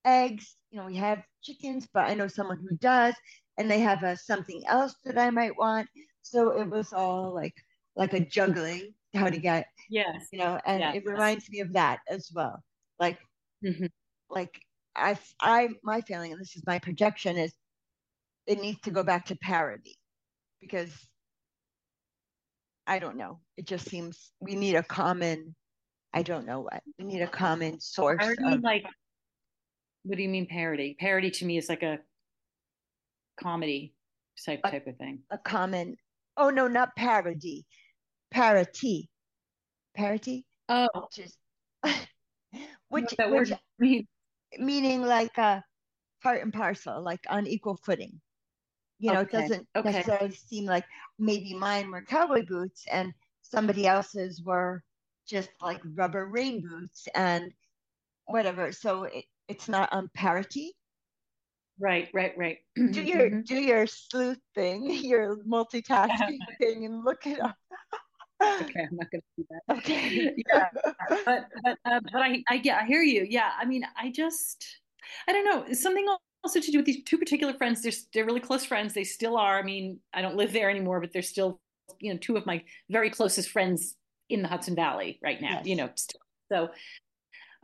eggs. 0.05 0.55
You 0.71 0.79
know, 0.79 0.85
we 0.85 0.95
have 0.97 1.23
chickens, 1.41 1.87
but 1.93 2.09
I 2.09 2.13
know 2.13 2.27
someone 2.27 2.59
who 2.59 2.75
does, 2.77 3.15
and 3.57 3.69
they 3.69 3.79
have 3.79 4.03
a, 4.03 4.15
something 4.17 4.63
else 4.67 4.95
that 5.05 5.17
I 5.17 5.29
might 5.29 5.57
want. 5.57 5.87
So 6.21 6.59
it 6.59 6.69
was 6.69 6.93
all 6.93 7.33
like 7.33 7.55
like 7.95 8.13
a 8.13 8.19
juggling 8.19 8.93
how 9.13 9.29
to 9.29 9.37
get 9.37 9.65
yes 9.89 10.27
you 10.31 10.39
know 10.39 10.59
and 10.65 10.79
yes. 10.79 10.95
it 10.95 11.05
reminds 11.05 11.49
me 11.49 11.59
of 11.59 11.73
that 11.73 11.99
as 12.07 12.31
well 12.33 12.63
like 12.99 13.17
mm-hmm. 13.63 13.87
like 14.29 14.61
I, 14.95 15.17
I, 15.41 15.69
my 15.83 16.01
feeling, 16.01 16.31
and 16.31 16.41
this 16.41 16.55
is 16.55 16.63
my 16.65 16.79
projection, 16.79 17.38
is 17.38 17.53
it 18.48 18.62
needs 18.62 18.79
to 18.81 18.91
go 18.91 19.03
back 19.03 19.25
to 19.27 19.36
parity 19.36 19.98
because 20.60 20.91
I 22.88 23.00
don't 23.00 23.17
know. 23.17 23.39
It 23.57 23.65
just 23.65 23.89
seems 23.89 24.31
we 24.39 24.55
need 24.55 24.75
a 24.75 24.83
common, 24.83 25.55
I 26.13 26.24
don't 26.24 26.45
know 26.45 26.62
what, 26.62 26.81
we 27.00 27.05
need 27.05 27.21
a 27.21 27.27
common 27.27 27.79
source. 27.79 28.19
Parity, 28.19 28.43
of, 28.45 28.62
like, 28.62 28.86
what 30.03 30.17
do 30.17 30.24
you 30.24 30.29
mean 30.29 30.48
parody? 30.48 30.95
Parody 31.00 31.31
to 31.31 31.45
me 31.45 31.57
is 31.57 31.69
like 31.69 31.83
a 31.83 32.00
comedy 33.41 33.93
type 34.45 34.62
a, 34.63 34.71
type 34.71 34.88
of 34.88 34.98
thing. 34.98 35.19
A 35.29 35.38
common, 35.38 35.95
oh 36.38 36.50
no, 36.50 36.67
not 36.67 36.95
parody, 36.95 37.65
parity, 38.31 39.10
parity. 39.95 40.45
Oh, 40.67 40.88
which 40.95 41.25
is, 41.25 41.38
which, 42.89 43.15
that 43.17 43.29
which, 43.29 43.51
word 43.51 43.60
means 43.79 44.07
meaning 44.60 45.01
like 45.01 45.38
a 45.38 45.63
part 46.22 46.41
and 46.41 46.53
parcel, 46.53 47.01
like 47.01 47.25
on 47.29 47.48
equal 47.48 47.77
footing. 47.77 48.20
You 49.00 49.13
know, 49.13 49.22
okay. 49.22 49.38
it 49.38 49.41
doesn't 49.41 49.67
okay. 49.75 49.91
necessarily 49.91 50.36
seem 50.36 50.65
like 50.65 50.86
maybe 51.17 51.55
mine 51.55 51.89
were 51.89 52.03
cowboy 52.03 52.46
boots 52.46 52.86
and 52.91 53.13
somebody 53.41 53.88
else's 53.88 54.43
were 54.43 54.84
just 55.27 55.50
like 55.62 55.81
rubber 55.96 56.27
rain 56.27 56.62
boots 56.62 57.08
and 57.15 57.51
whatever. 58.25 58.72
So 58.72 59.03
it, 59.05 59.25
it's 59.48 59.67
not 59.67 59.91
on 59.91 60.10
parity. 60.13 60.74
Right, 61.79 62.10
right, 62.13 62.34
right. 62.38 62.60
do 62.75 63.01
your 63.01 63.29
mm-hmm. 63.29 63.41
do 63.41 63.60
your 63.60 63.88
sleuth 63.88 64.39
thing, 64.53 64.91
your 65.03 65.38
multitasking 65.38 66.38
thing, 66.60 66.86
and 66.86 67.03
look 67.03 67.25
it 67.25 67.39
up. 67.39 67.55
Okay, 68.41 68.88
I'm 68.89 68.98
not 68.98 69.12
going 69.12 69.21
to 69.21 69.38
do 69.38 69.45
that. 69.50 69.77
Okay. 69.77 70.33
yeah, 70.51 70.69
but 71.25 71.48
but 71.63 71.77
uh, 71.86 72.00
but 72.12 72.21
I 72.21 72.43
I 72.50 72.62
yeah 72.63 72.79
I 72.81 72.86
hear 72.86 73.01
you. 73.01 73.25
Yeah, 73.29 73.51
I 73.60 73.65
mean 73.65 73.83
I 73.98 74.12
just 74.12 74.65
I 75.27 75.33
don't 75.33 75.45
know 75.45 75.74
something 75.74 76.05
also 76.43 76.60
to 76.60 76.71
do 76.71 76.77
with 76.79 76.86
these 76.86 77.03
two 77.03 77.17
particular 77.17 77.53
friends. 77.53 77.81
They're 77.81 77.91
they're 78.13 78.25
really 78.25 78.39
close 78.39 78.65
friends. 78.65 78.93
They 78.93 79.03
still 79.03 79.38
are. 79.38 79.57
I 79.57 79.63
mean 79.63 80.00
I 80.13 80.21
don't 80.21 80.36
live 80.36 80.53
there 80.53 80.69
anymore, 80.69 81.00
but 81.00 81.12
they're 81.13 81.21
still 81.21 81.60
you 82.00 82.12
know 82.12 82.17
two 82.19 82.38
of 82.38 82.45
my 82.45 82.63
very 82.89 83.10
closest 83.10 83.50
friends 83.50 83.95
in 84.29 84.41
the 84.41 84.48
Hudson 84.48 84.75
Valley 84.75 85.19
right 85.24 85.41
now. 85.41 85.57
Yes. 85.57 85.67
You 85.67 85.75
know, 85.75 85.89
still. 85.95 86.21
so 86.51 86.69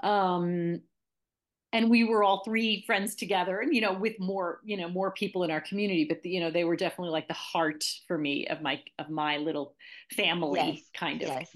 um 0.08 0.82
and 1.78 1.92
we 1.92 2.04
were 2.04 2.24
all 2.24 2.44
three 2.44 2.84
friends 2.88 3.14
together 3.14 3.60
and 3.60 3.74
you 3.74 3.82
know 3.82 3.94
with 3.94 4.20
more 4.20 4.60
you 4.64 4.76
know 4.76 4.90
more 4.90 5.12
people 5.12 5.44
in 5.44 5.52
our 5.52 5.62
community 5.62 6.06
but 6.06 6.22
the, 6.24 6.30
you 6.30 6.40
know 6.40 6.50
they 6.50 6.64
were 6.64 6.76
definitely 6.76 7.12
like 7.12 7.28
the 7.28 7.34
heart 7.36 7.84
for 8.08 8.18
me 8.18 8.48
of 8.48 8.62
my 8.62 8.82
of 8.98 9.10
my 9.10 9.38
little 9.38 9.76
family 10.16 10.60
yes. 10.60 10.82
kind 10.96 11.22
of 11.22 11.30
yes. 11.30 11.56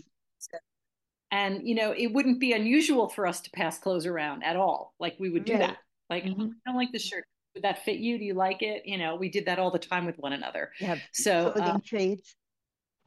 and 1.32 1.68
you 1.68 1.74
know 1.74 1.92
it 1.98 2.14
wouldn't 2.14 2.40
be 2.40 2.54
unusual 2.54 3.10
for 3.10 3.26
us 3.26 3.42
to 3.42 3.50
pass 3.50 3.80
clothes 3.80 4.06
around 4.06 4.44
at 4.44 4.56
all 4.56 4.94
like 5.00 5.16
we 5.20 5.30
would 5.30 5.44
do 5.44 5.54
right. 5.54 5.62
that 5.62 5.78
like 6.10 6.24
mm-hmm. 6.24 6.42
i 6.44 6.70
don't 6.70 6.78
like 6.78 6.92
this 6.92 7.04
shirt 7.04 7.26
would 7.56 7.64
that 7.64 7.84
fit 7.84 7.98
you 7.98 8.20
do 8.20 8.24
you 8.24 8.36
like 8.36 8.62
it 8.62 8.84
you 8.86 9.00
know 9.00 9.16
we 9.16 9.28
did 9.28 9.46
that 9.46 9.58
all 9.58 9.72
the 9.72 9.80
time 9.80 10.06
with 10.06 10.18
one 10.20 10.34
another 10.34 10.72
yeah 10.80 10.98
so 11.12 11.52
um, 11.56 11.82
trades 11.82 12.36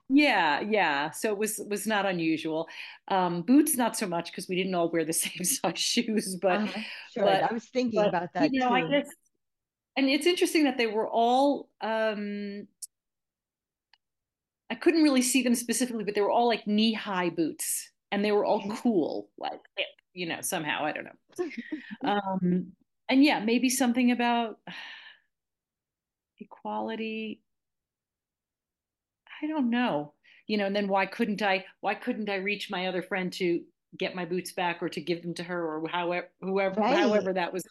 yeah, 0.09 0.61
yeah. 0.61 1.11
So 1.11 1.31
it 1.31 1.39
was 1.39 1.61
was 1.69 1.87
not 1.87 2.07
unusual. 2.07 2.69
Um, 3.09 3.43
boots, 3.43 3.77
not 3.77 3.97
so 3.97 4.07
much 4.07 4.31
because 4.31 4.49
we 4.49 4.57
didn't 4.57 4.75
all 4.75 4.91
wear 4.91 5.05
the 5.05 5.13
same 5.27 5.45
size 5.45 5.79
shoes. 5.79 6.37
But, 6.41 6.63
uh, 6.63 6.67
sure. 7.13 7.25
but 7.25 7.43
I 7.43 7.53
was 7.53 7.65
thinking 7.67 8.01
but, 8.01 8.09
about 8.09 8.33
that. 8.35 8.53
You 8.53 8.61
know, 8.61 8.69
too. 8.69 8.75
I 8.75 8.89
guess, 8.89 9.09
and 9.97 10.09
it's 10.09 10.27
interesting 10.27 10.65
that 10.65 10.79
they 10.79 10.87
were 10.87 11.09
all 11.09 11.69
um, 11.81 12.67
I 14.71 14.75
couldn't 14.77 15.03
really 15.03 15.23
see 15.23 15.43
them 15.43 15.55
specifically, 15.55 16.05
but 16.05 16.15
they 16.15 16.21
were 16.21 16.31
all 16.31 16.49
like 16.49 16.67
knee 16.67 16.93
high 16.93 17.31
boots 17.31 17.91
and 18.11 18.25
they 18.25 18.33
were 18.33 18.45
all 18.45 18.69
cool, 18.77 19.29
like, 19.39 19.61
you 20.13 20.27
know, 20.27 20.41
somehow, 20.41 20.85
I 20.85 20.93
don't 20.93 21.05
know. 21.05 21.51
um, 22.11 22.73
and 23.09 23.23
yeah, 23.23 23.41
maybe 23.41 23.69
something 23.69 24.11
about 24.11 24.59
equality. 26.39 27.41
I 29.43 29.47
don't 29.47 29.71
know, 29.71 30.15
you 30.47 30.57
know, 30.57 30.67
and 30.67 30.77
then 30.77 30.89
why 30.89 31.07
couldn't 31.07 31.43
I, 31.43 31.65
why 31.81 31.95
couldn't 31.95 32.29
I 32.29 32.37
reach 32.37 32.71
my 32.71 32.87
other 32.87 33.03
friend 33.03 33.33
to 33.35 33.63
get 33.99 34.15
my 34.15 34.25
boots 34.25 34.53
back 34.53 34.83
or 34.83 34.89
to 34.89 35.01
give 35.01 35.23
them 35.23 35.35
to 35.35 35.45
her 35.45 35.77
or 35.77 35.89
however, 35.89 36.29
whoever, 36.41 36.81
right. 36.81 36.99
however 36.99 37.33
that 37.33 37.53
was 37.53 37.65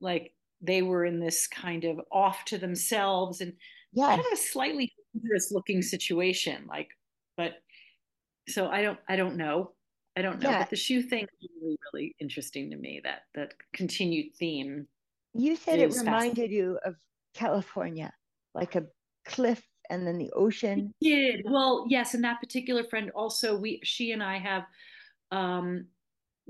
like 0.00 0.32
they 0.62 0.82
were 0.82 1.04
in 1.04 1.20
this 1.20 1.46
kind 1.46 1.84
of 1.84 2.00
off 2.10 2.44
to 2.46 2.58
themselves 2.58 3.40
and 3.40 3.52
yes. 3.92 4.08
kind 4.08 4.20
of 4.20 4.32
a 4.32 4.36
slightly 4.36 4.92
dangerous 5.14 5.52
looking 5.52 5.82
situation. 5.82 6.66
Like, 6.68 6.88
but 7.36 7.54
so 8.48 8.68
I 8.68 8.82
don't, 8.82 8.98
I 9.08 9.16
don't 9.16 9.36
know. 9.36 9.72
I 10.16 10.22
don't 10.22 10.40
know. 10.40 10.50
Yeah. 10.50 10.58
But 10.60 10.70
the 10.70 10.76
shoe 10.76 11.02
thing 11.02 11.24
is 11.24 11.48
really, 11.60 11.78
really 11.92 12.16
interesting 12.20 12.70
to 12.70 12.76
me. 12.76 13.00
That 13.04 13.22
that 13.34 13.54
continued 13.72 14.34
theme. 14.34 14.86
You 15.34 15.56
said 15.56 15.78
it 15.78 15.94
reminded 15.94 16.50
you 16.50 16.78
of 16.84 16.96
California, 17.34 18.12
like 18.54 18.74
a 18.74 18.86
cliff 19.24 19.62
and 19.90 20.06
then 20.06 20.18
the 20.18 20.30
ocean. 20.32 20.94
It 21.00 21.04
did. 21.04 21.52
Well, 21.52 21.86
yes, 21.88 22.14
and 22.14 22.24
that 22.24 22.40
particular 22.40 22.84
friend 22.84 23.10
also 23.14 23.56
we 23.56 23.80
she 23.84 24.12
and 24.12 24.22
I 24.22 24.38
have 24.38 24.64
um 25.32 25.86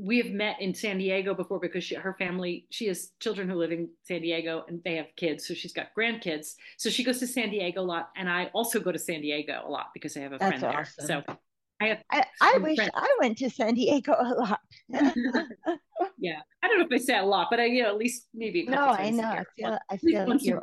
we 0.03 0.19
have 0.19 0.31
met 0.31 0.57
in 0.61 0.75
San 0.75 0.99
Diego 0.99 1.35
before 1.35 1.59
because 1.59 1.85
she, 1.85 1.95
her 1.95 2.15
family, 2.19 2.67
she 2.71 2.87
has 2.87 3.11
children 3.21 3.49
who 3.49 3.57
live 3.57 3.71
in 3.71 3.89
San 4.05 4.23
Diego 4.23 4.65
and 4.67 4.81
they 4.83 4.97
have 4.97 5.07
kids. 5.17 5.47
So 5.47 5.53
she's 5.53 5.73
got 5.73 5.89
grandkids. 5.99 6.55
So 6.79 6.89
she 6.89 7.05
goes 7.05 7.19
to 7.19 7.27
San 7.27 7.51
Diego 7.51 7.83
a 7.83 7.83
lot. 7.83 8.11
And 8.17 8.29
I 8.29 8.47
also 8.55 8.81
go 8.81 8.93
to 8.93 8.99
San 8.99 9.21
Diego 9.21 9.61
a 9.65 9.69
lot 9.69 9.89
because 9.93 10.17
I 10.17 10.21
have 10.21 10.33
a 10.33 10.39
That's 10.39 10.61
friend 10.61 10.77
awesome. 10.77 11.07
there. 11.07 11.25
So 11.27 11.37
I 11.83 11.87
have, 11.89 11.99
I, 12.11 12.25
I 12.41 12.59
wish 12.59 12.77
friends. 12.77 12.91
I 12.95 13.17
went 13.21 13.39
to 13.39 13.51
San 13.51 13.75
Diego 13.75 14.13
a 14.13 14.35
lot. 14.35 14.61
yeah. 14.89 16.41
I 16.63 16.69
don't 16.69 16.79
know 16.79 16.87
if 16.91 16.93
I 16.93 16.99
say 17.05 17.19
a 17.19 17.25
lot, 17.25 17.49
but 17.51 17.61
I, 17.61 17.67
you 17.67 17.83
know, 17.83 17.91
at 17.91 17.99
least 17.99 18.27
maybe. 18.33 18.65
no, 18.65 18.79
I 18.79 19.11
know. 19.11 19.25
I 19.25 19.45
feel, 19.57 19.79
I 19.91 19.97
feel 19.99 20.29
like 20.29 20.43
you're, 20.43 20.63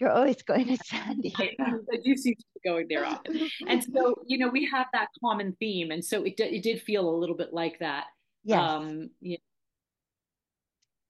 you're 0.00 0.10
always 0.10 0.42
going 0.42 0.66
to 0.66 0.76
San 0.84 1.20
Diego. 1.20 1.54
I, 1.60 1.72
I 1.92 1.96
do 2.02 2.16
seem 2.16 2.34
to 2.34 2.44
be 2.54 2.68
going 2.68 2.86
there 2.88 3.04
often. 3.04 3.48
and 3.68 3.84
so, 3.84 4.14
you 4.26 4.38
know, 4.38 4.48
we 4.48 4.68
have 4.72 4.86
that 4.94 5.08
common 5.22 5.54
theme. 5.60 5.90
And 5.90 6.04
so 6.04 6.24
it, 6.24 6.34
it 6.38 6.62
did 6.62 6.80
feel 6.80 7.08
a 7.08 7.16
little 7.16 7.36
bit 7.36 7.52
like 7.52 7.78
that 7.80 8.06
Yes. 8.44 8.60
Um, 8.60 9.10
yeah. 9.20 9.36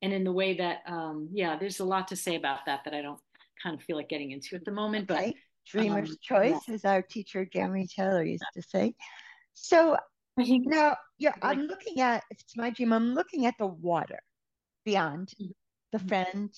And 0.02 0.12
in 0.12 0.24
the 0.24 0.32
way 0.32 0.56
that, 0.56 0.78
um, 0.86 1.28
yeah, 1.32 1.58
there's 1.58 1.80
a 1.80 1.84
lot 1.84 2.08
to 2.08 2.16
say 2.16 2.36
about 2.36 2.60
that 2.66 2.80
that 2.84 2.94
I 2.94 3.02
don't 3.02 3.20
kind 3.62 3.78
of 3.78 3.84
feel 3.84 3.96
like 3.96 4.08
getting 4.08 4.30
into 4.30 4.56
at 4.56 4.64
the 4.64 4.72
moment. 4.72 5.10
Okay. 5.10 5.26
But 5.26 5.34
dreamer's 5.70 6.10
um, 6.10 6.16
choice, 6.22 6.60
yeah. 6.66 6.74
as 6.74 6.84
our 6.84 7.02
teacher 7.02 7.44
Jeremy 7.44 7.86
Taylor 7.86 8.24
used 8.24 8.44
to 8.54 8.62
say. 8.62 8.94
So 9.52 9.96
now, 10.38 10.96
yeah, 11.18 11.34
I'm 11.42 11.62
looking 11.62 12.00
at 12.00 12.22
it's 12.30 12.56
my 12.56 12.70
dream, 12.70 12.94
I'm 12.94 13.14
looking 13.14 13.44
at 13.44 13.54
the 13.58 13.66
water 13.66 14.20
beyond 14.86 15.28
mm-hmm. 15.40 15.50
the 15.92 15.98
friend, 15.98 16.50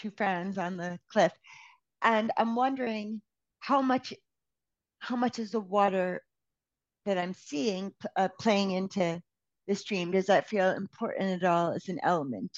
two 0.00 0.10
friends 0.16 0.58
on 0.58 0.76
the 0.76 0.98
cliff, 1.12 1.32
and 2.02 2.30
I'm 2.36 2.56
wondering 2.56 3.20
how 3.60 3.82
much, 3.82 4.14
how 4.98 5.16
much 5.16 5.38
is 5.38 5.50
the 5.50 5.60
water 5.60 6.22
that 7.06 7.18
I'm 7.18 7.34
seeing 7.34 7.92
uh, 8.16 8.28
playing 8.40 8.72
into 8.72 9.20
this 9.66 9.84
dream? 9.84 10.10
Does 10.10 10.26
that 10.26 10.48
feel 10.48 10.70
important 10.70 11.42
at 11.42 11.48
all 11.48 11.72
as 11.72 11.88
an 11.88 12.00
element 12.02 12.50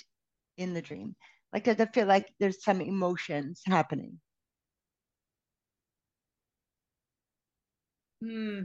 in 0.57 0.75
the 0.75 0.83
dream? 0.83 1.15
Like, 1.53 1.65
does 1.65 1.79
it 1.81 1.93
feel 1.93 2.07
like 2.07 2.33
there's 2.41 2.65
some 2.65 2.81
emotions 2.81 3.61
happening? 3.67 4.19
Hmm. 8.23 8.63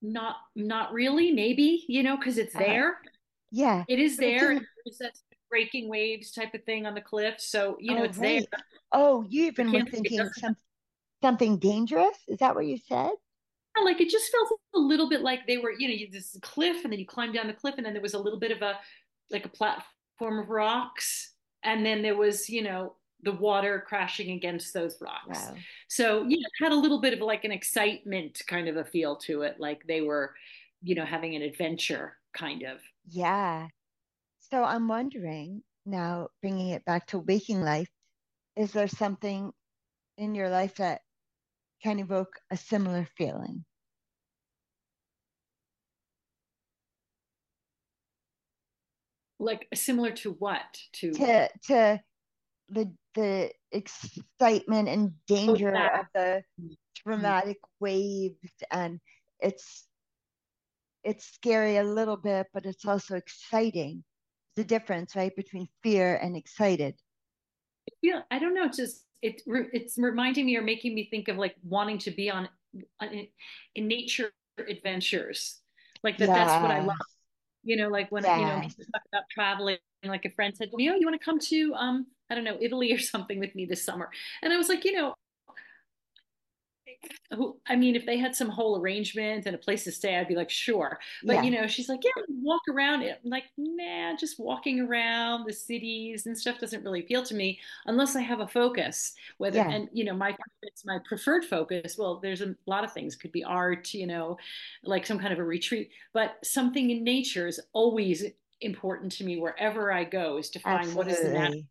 Not, 0.00 0.36
not 0.56 0.92
really. 0.92 1.32
Maybe 1.32 1.84
you 1.88 2.02
know, 2.02 2.16
because 2.16 2.38
it's 2.38 2.54
uh-huh. 2.54 2.64
there. 2.64 2.88
Uh, 2.90 3.10
yeah, 3.50 3.84
it 3.88 3.98
is 3.98 4.16
there. 4.16 4.60
That 4.98 5.12
breaking 5.52 5.86
waves 5.86 6.32
type 6.32 6.54
of 6.54 6.64
thing 6.64 6.86
on 6.86 6.94
the 6.94 7.00
cliff, 7.02 7.34
so 7.36 7.76
you 7.78 7.94
know 7.94 8.00
oh, 8.00 8.04
it's 8.04 8.16
right. 8.16 8.46
there. 8.50 8.60
Oh, 8.90 9.22
you 9.28 9.44
even 9.44 9.70
were 9.70 9.84
thinking 9.84 10.26
some, 10.32 10.56
something 11.20 11.58
dangerous. 11.58 12.16
Is 12.26 12.38
that 12.38 12.54
what 12.54 12.64
you 12.64 12.78
said? 12.78 13.10
Yeah, 13.76 13.84
like 13.84 14.00
it 14.00 14.08
just 14.08 14.32
felt 14.32 14.48
a 14.74 14.78
little 14.78 15.10
bit 15.10 15.20
like 15.20 15.46
they 15.46 15.58
were, 15.58 15.72
you 15.78 15.88
know, 15.88 15.94
this 16.10 16.38
cliff, 16.40 16.84
and 16.84 16.92
then 16.92 16.98
you 16.98 17.06
climb 17.06 17.32
down 17.32 17.48
the 17.48 17.52
cliff, 17.52 17.74
and 17.76 17.84
then 17.84 17.92
there 17.92 18.00
was 18.00 18.14
a 18.14 18.18
little 18.18 18.40
bit 18.40 18.50
of 18.50 18.62
a 18.62 18.78
like 19.30 19.44
a 19.44 19.50
platform 19.50 20.38
of 20.38 20.48
rocks, 20.48 21.34
and 21.62 21.84
then 21.84 22.00
there 22.00 22.16
was, 22.16 22.48
you 22.48 22.62
know, 22.62 22.94
the 23.22 23.32
water 23.32 23.84
crashing 23.86 24.30
against 24.30 24.72
those 24.72 24.96
rocks. 25.02 25.38
Wow. 25.38 25.54
So 25.88 26.22
yeah, 26.26 26.38
it 26.38 26.64
had 26.64 26.72
a 26.72 26.76
little 26.76 27.02
bit 27.02 27.12
of 27.12 27.20
like 27.20 27.44
an 27.44 27.52
excitement 27.52 28.40
kind 28.46 28.68
of 28.68 28.78
a 28.78 28.84
feel 28.84 29.16
to 29.16 29.42
it, 29.42 29.60
like 29.60 29.82
they 29.86 30.00
were, 30.00 30.34
you 30.82 30.94
know, 30.94 31.04
having 31.04 31.36
an 31.36 31.42
adventure 31.42 32.16
kind 32.32 32.62
of. 32.62 32.80
Yeah. 33.06 33.68
So 34.52 34.62
I'm 34.62 34.86
wondering 34.86 35.62
now, 35.86 36.28
bringing 36.42 36.68
it 36.68 36.84
back 36.84 37.06
to 37.08 37.18
waking 37.18 37.62
life, 37.62 37.88
is 38.54 38.72
there 38.72 38.86
something 38.86 39.50
in 40.18 40.34
your 40.34 40.50
life 40.50 40.76
that 40.76 41.00
can 41.82 41.98
evoke 41.98 42.38
a 42.50 42.56
similar 42.56 43.06
feeling. 43.16 43.64
Like 49.38 49.66
similar 49.74 50.12
to 50.12 50.32
what? 50.32 50.62
To 50.94 51.12
to, 51.12 51.48
to 51.66 52.00
the 52.68 52.92
the 53.14 53.50
excitement 53.72 54.88
and 54.88 55.12
danger 55.26 55.74
oh, 55.76 56.00
of 56.00 56.06
the 56.14 56.44
mm-hmm. 56.60 56.72
dramatic 57.04 57.58
waves 57.80 58.52
and 58.70 59.00
it's 59.40 59.88
it's 61.02 61.26
scary 61.26 61.78
a 61.78 61.82
little 61.82 62.16
bit, 62.16 62.46
but 62.54 62.64
it's 62.64 62.86
also 62.86 63.16
exciting. 63.16 64.04
The 64.56 64.64
difference, 64.64 65.16
right, 65.16 65.34
between 65.34 65.68
fear 65.82 66.16
and 66.16 66.36
excited. 66.36 66.94
Yeah, 68.02 68.22
I 68.30 68.38
don't 68.38 68.54
know. 68.54 68.68
Just 68.68 69.04
it 69.22 69.40
it's 69.46 69.96
reminding 69.96 70.46
me 70.46 70.56
or 70.56 70.62
making 70.62 70.94
me 70.94 71.08
think 71.10 71.28
of 71.28 71.38
like 71.38 71.54
wanting 71.62 71.98
to 71.98 72.10
be 72.10 72.28
on, 72.28 72.48
in 73.74 73.88
nature 73.88 74.32
adventures 74.68 75.60
like 76.02 76.18
that 76.18 76.28
yes. 76.28 76.36
that's 76.36 76.62
what 76.62 76.70
i 76.70 76.80
love 76.80 76.96
you 77.62 77.76
know 77.76 77.88
like 77.88 78.10
when 78.12 78.22
yes. 78.22 78.38
you 78.38 78.44
know 78.44 78.60
talk 78.92 79.02
about 79.12 79.22
traveling 79.30 79.78
like 80.04 80.24
a 80.24 80.30
friend 80.30 80.54
said 80.56 80.68
me 80.74 80.90
oh 80.90 80.94
you 80.94 81.06
want 81.06 81.18
to 81.18 81.24
come 81.24 81.38
to 81.38 81.72
um 81.74 82.06
i 82.28 82.34
don't 82.34 82.44
know 82.44 82.58
italy 82.60 82.92
or 82.92 82.98
something 82.98 83.38
with 83.38 83.54
me 83.54 83.64
this 83.64 83.84
summer 83.84 84.10
and 84.42 84.52
i 84.52 84.56
was 84.56 84.68
like 84.68 84.84
you 84.84 84.92
know 84.92 85.14
who 87.30 87.56
I 87.66 87.76
mean, 87.76 87.96
if 87.96 88.06
they 88.06 88.18
had 88.18 88.36
some 88.36 88.48
whole 88.48 88.78
arrangement 88.78 89.46
and 89.46 89.54
a 89.54 89.58
place 89.58 89.84
to 89.84 89.92
stay, 89.92 90.16
I'd 90.16 90.28
be 90.28 90.34
like, 90.34 90.50
sure. 90.50 90.98
But 91.24 91.34
yeah. 91.34 91.42
you 91.42 91.50
know, 91.50 91.66
she's 91.66 91.88
like, 91.88 92.00
yeah, 92.04 92.22
walk 92.28 92.62
around 92.70 93.02
it. 93.02 93.20
I'm 93.24 93.30
like, 93.30 93.44
nah, 93.56 94.16
just 94.16 94.38
walking 94.38 94.80
around 94.80 95.44
the 95.46 95.52
cities 95.52 96.26
and 96.26 96.38
stuff 96.38 96.58
doesn't 96.58 96.84
really 96.84 97.00
appeal 97.00 97.22
to 97.24 97.34
me 97.34 97.58
unless 97.86 98.16
I 98.16 98.20
have 98.20 98.40
a 98.40 98.46
focus. 98.46 99.14
Whether 99.38 99.58
yeah. 99.58 99.70
and 99.70 99.88
you 99.92 100.04
know, 100.04 100.14
my 100.14 100.36
it's 100.62 100.84
my 100.84 100.98
preferred 101.04 101.44
focus. 101.44 101.96
Well, 101.98 102.20
there's 102.20 102.42
a 102.42 102.54
lot 102.66 102.84
of 102.84 102.92
things. 102.92 103.14
It 103.14 103.20
could 103.20 103.32
be 103.32 103.44
art, 103.44 103.92
you 103.94 104.06
know, 104.06 104.36
like 104.84 105.06
some 105.06 105.18
kind 105.18 105.32
of 105.32 105.38
a 105.38 105.44
retreat, 105.44 105.90
but 106.12 106.36
something 106.44 106.90
in 106.90 107.04
nature 107.04 107.46
is 107.46 107.60
always 107.72 108.24
important 108.60 109.10
to 109.12 109.24
me 109.24 109.38
wherever 109.38 109.92
I 109.92 110.04
go 110.04 110.38
is 110.38 110.50
to 110.50 110.60
find 110.60 110.80
Absolutely. 110.80 110.98
what 110.98 111.12
is 111.12 111.22
the 111.22 111.32
natural 111.32 111.62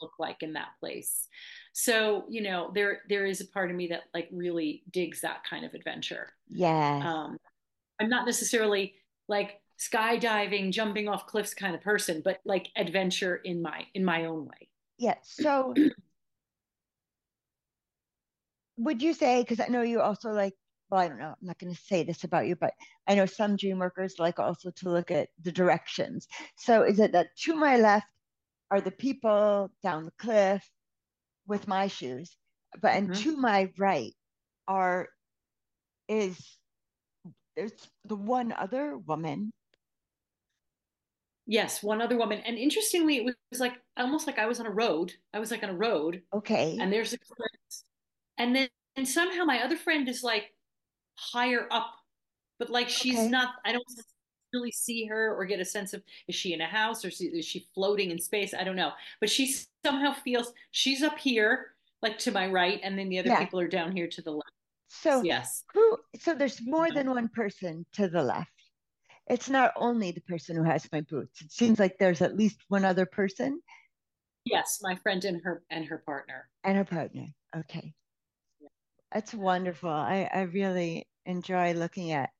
look 0.00 0.12
like 0.18 0.42
in 0.42 0.54
that 0.54 0.70
place. 0.80 1.28
So 1.72 2.24
you 2.28 2.42
know 2.42 2.70
there 2.74 3.02
there 3.08 3.26
is 3.26 3.40
a 3.40 3.46
part 3.46 3.70
of 3.70 3.76
me 3.76 3.88
that 3.88 4.04
like 4.14 4.28
really 4.32 4.82
digs 4.90 5.20
that 5.20 5.44
kind 5.48 5.64
of 5.64 5.74
adventure. 5.74 6.32
Yeah 6.50 7.02
um 7.06 7.36
i'm 8.00 8.08
not 8.08 8.26
necessarily 8.26 8.94
like 9.28 9.60
skydiving 9.78 10.72
jumping 10.72 11.08
off 11.08 11.26
cliffs 11.26 11.54
kind 11.54 11.74
of 11.74 11.82
person 11.82 12.22
but 12.24 12.40
like 12.44 12.68
adventure 12.76 13.36
in 13.36 13.60
my 13.60 13.86
in 13.94 14.04
my 14.04 14.24
own 14.24 14.46
way. 14.46 14.68
Yeah 14.98 15.16
so 15.22 15.74
would 18.78 19.02
you 19.02 19.12
say 19.12 19.42
because 19.42 19.60
i 19.60 19.68
know 19.68 19.82
you 19.82 20.00
also 20.00 20.30
like 20.30 20.54
well 20.90 21.00
i 21.00 21.08
don't 21.08 21.18
know 21.18 21.28
i'm 21.28 21.46
not 21.46 21.58
going 21.58 21.74
to 21.74 21.80
say 21.80 22.04
this 22.04 22.24
about 22.24 22.46
you 22.46 22.56
but 22.56 22.72
i 23.06 23.14
know 23.14 23.26
some 23.26 23.56
dream 23.56 23.78
workers 23.78 24.14
like 24.18 24.38
also 24.38 24.70
to 24.70 24.90
look 24.90 25.10
at 25.10 25.28
the 25.42 25.52
directions. 25.52 26.26
So 26.56 26.82
is 26.82 27.00
it 27.00 27.12
that 27.12 27.28
to 27.44 27.54
my 27.54 27.76
left 27.76 28.06
are 28.70 28.80
the 28.80 28.90
people 28.90 29.70
down 29.82 30.04
the 30.04 30.12
cliff 30.18 30.68
with 31.46 31.68
my 31.68 31.86
shoes, 31.86 32.36
but 32.80 32.92
and 32.94 33.10
mm-hmm. 33.10 33.22
to 33.22 33.36
my 33.36 33.70
right 33.78 34.14
are 34.68 35.08
is 36.08 36.58
there's 37.56 37.72
the 38.04 38.16
one 38.16 38.52
other 38.52 38.98
woman. 38.98 39.52
Yes, 41.46 41.82
one 41.82 42.02
other 42.02 42.18
woman. 42.18 42.40
And 42.44 42.58
interestingly, 42.58 43.18
it 43.18 43.36
was 43.50 43.60
like 43.60 43.74
almost 43.96 44.26
like 44.26 44.38
I 44.38 44.46
was 44.46 44.58
on 44.60 44.66
a 44.66 44.70
road. 44.70 45.12
I 45.32 45.38
was 45.38 45.50
like 45.50 45.62
on 45.62 45.70
a 45.70 45.76
road. 45.76 46.22
Okay. 46.34 46.76
And 46.80 46.92
there's 46.92 47.14
a 47.14 47.18
and 48.38 48.54
then 48.54 48.68
and 48.96 49.06
somehow 49.06 49.44
my 49.44 49.62
other 49.62 49.76
friend 49.76 50.08
is 50.08 50.22
like 50.22 50.52
higher 51.14 51.66
up, 51.70 51.94
but 52.58 52.68
like 52.68 52.88
she's 52.88 53.18
okay. 53.18 53.28
not. 53.28 53.50
I 53.64 53.72
don't 53.72 53.84
really 54.52 54.72
see 54.72 55.06
her 55.06 55.34
or 55.34 55.44
get 55.44 55.60
a 55.60 55.64
sense 55.64 55.92
of 55.92 56.02
is 56.28 56.34
she 56.34 56.52
in 56.52 56.60
a 56.60 56.66
house 56.66 57.04
or 57.04 57.08
is 57.08 57.44
she 57.44 57.66
floating 57.74 58.10
in 58.10 58.18
space? 58.18 58.54
I 58.54 58.64
don't 58.64 58.76
know. 58.76 58.92
But 59.20 59.30
she 59.30 59.54
somehow 59.84 60.12
feels 60.12 60.52
she's 60.70 61.02
up 61.02 61.18
here 61.18 61.72
like 62.02 62.18
to 62.18 62.30
my 62.30 62.46
right, 62.46 62.80
and 62.82 62.98
then 62.98 63.08
the 63.08 63.18
other 63.18 63.30
yeah. 63.30 63.40
people 63.40 63.60
are 63.60 63.68
down 63.68 63.92
here 63.92 64.06
to 64.08 64.22
the 64.22 64.30
left. 64.30 64.50
So 64.88 65.22
yes, 65.22 65.64
who? 65.74 65.98
So 66.20 66.34
there's 66.34 66.60
more 66.62 66.90
than 66.90 67.10
one 67.10 67.28
person 67.28 67.84
to 67.94 68.08
the 68.08 68.22
left. 68.22 68.50
It's 69.28 69.48
not 69.48 69.72
only 69.76 70.12
the 70.12 70.20
person 70.22 70.56
who 70.56 70.62
has 70.62 70.88
my 70.92 71.00
boots. 71.00 71.40
It 71.40 71.50
seems 71.50 71.80
like 71.80 71.98
there's 71.98 72.22
at 72.22 72.36
least 72.36 72.58
one 72.68 72.84
other 72.84 73.06
person. 73.06 73.60
Yes, 74.44 74.78
my 74.80 74.94
friend 74.94 75.24
and 75.24 75.40
her 75.42 75.64
and 75.70 75.84
her 75.86 75.98
partner. 76.06 76.48
And 76.62 76.76
her 76.76 76.84
partner. 76.84 77.26
Okay. 77.56 77.92
Yeah. 78.60 78.68
That's 79.12 79.34
wonderful. 79.34 79.90
I, 79.90 80.30
I 80.32 80.42
really 80.42 81.08
enjoy 81.24 81.72
looking 81.72 82.12
at 82.12 82.30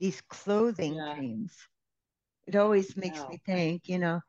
these 0.00 0.20
clothing 0.28 0.94
yeah. 0.94 1.14
dreams. 1.14 1.54
It 2.46 2.56
always 2.56 2.96
makes 2.96 3.20
me 3.28 3.38
think, 3.46 3.88
you 3.88 3.98
know, 3.98 4.20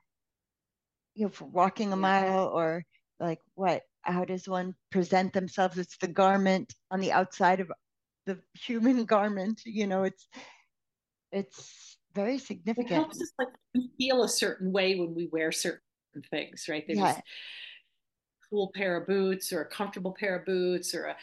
you 1.15 1.25
know, 1.25 1.31
for 1.31 1.45
walking 1.45 1.91
a 1.91 1.95
mile 1.95 2.47
or 2.47 2.83
like 3.19 3.39
what 3.55 3.83
how 4.01 4.25
does 4.25 4.47
one 4.47 4.73
present 4.91 5.31
themselves 5.33 5.77
it's 5.77 5.97
the 5.97 6.07
garment 6.07 6.73
on 6.89 6.99
the 6.99 7.11
outside 7.11 7.59
of 7.59 7.71
the 8.25 8.37
human 8.53 9.05
garment 9.05 9.61
you 9.63 9.85
know 9.85 10.03
it's 10.03 10.27
it's 11.31 11.97
very 12.13 12.37
significant 12.37 12.91
it 12.91 12.95
helps 12.95 13.21
us 13.21 13.31
like 13.37 13.47
feel 13.97 14.23
a 14.23 14.29
certain 14.29 14.71
way 14.71 14.95
when 14.95 15.13
we 15.13 15.29
wear 15.31 15.51
certain 15.51 15.81
things 16.29 16.65
right 16.67 16.85
there's 16.87 16.99
yeah. 16.99 17.17
a 17.17 17.21
cool 18.49 18.71
pair 18.75 18.97
of 18.97 19.07
boots 19.07 19.53
or 19.53 19.61
a 19.61 19.69
comfortable 19.69 20.15
pair 20.19 20.37
of 20.37 20.45
boots 20.45 20.95
or 20.95 21.05
a 21.05 21.15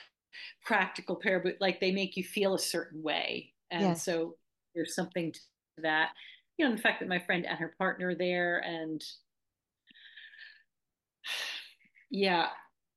practical 0.65 1.17
pair 1.17 1.39
of 1.39 1.43
boots 1.43 1.61
like 1.61 1.81
they 1.81 1.91
make 1.91 2.17
you 2.17 2.23
feel 2.23 2.55
a 2.55 2.59
certain 2.59 3.03
way 3.03 3.53
and 3.71 3.83
yes. 3.83 4.05
so 4.05 4.37
there's 4.75 4.95
something 4.95 5.33
to 5.33 5.41
that. 5.83 6.11
You 6.57 6.69
know 6.69 6.75
the 6.75 6.83
fact 6.83 7.01
that 7.01 7.09
my 7.09 7.19
friend 7.21 7.47
and 7.47 7.59
her 7.59 7.75
partner 7.79 8.15
there 8.15 8.59
and 8.59 9.03
yeah 12.11 12.49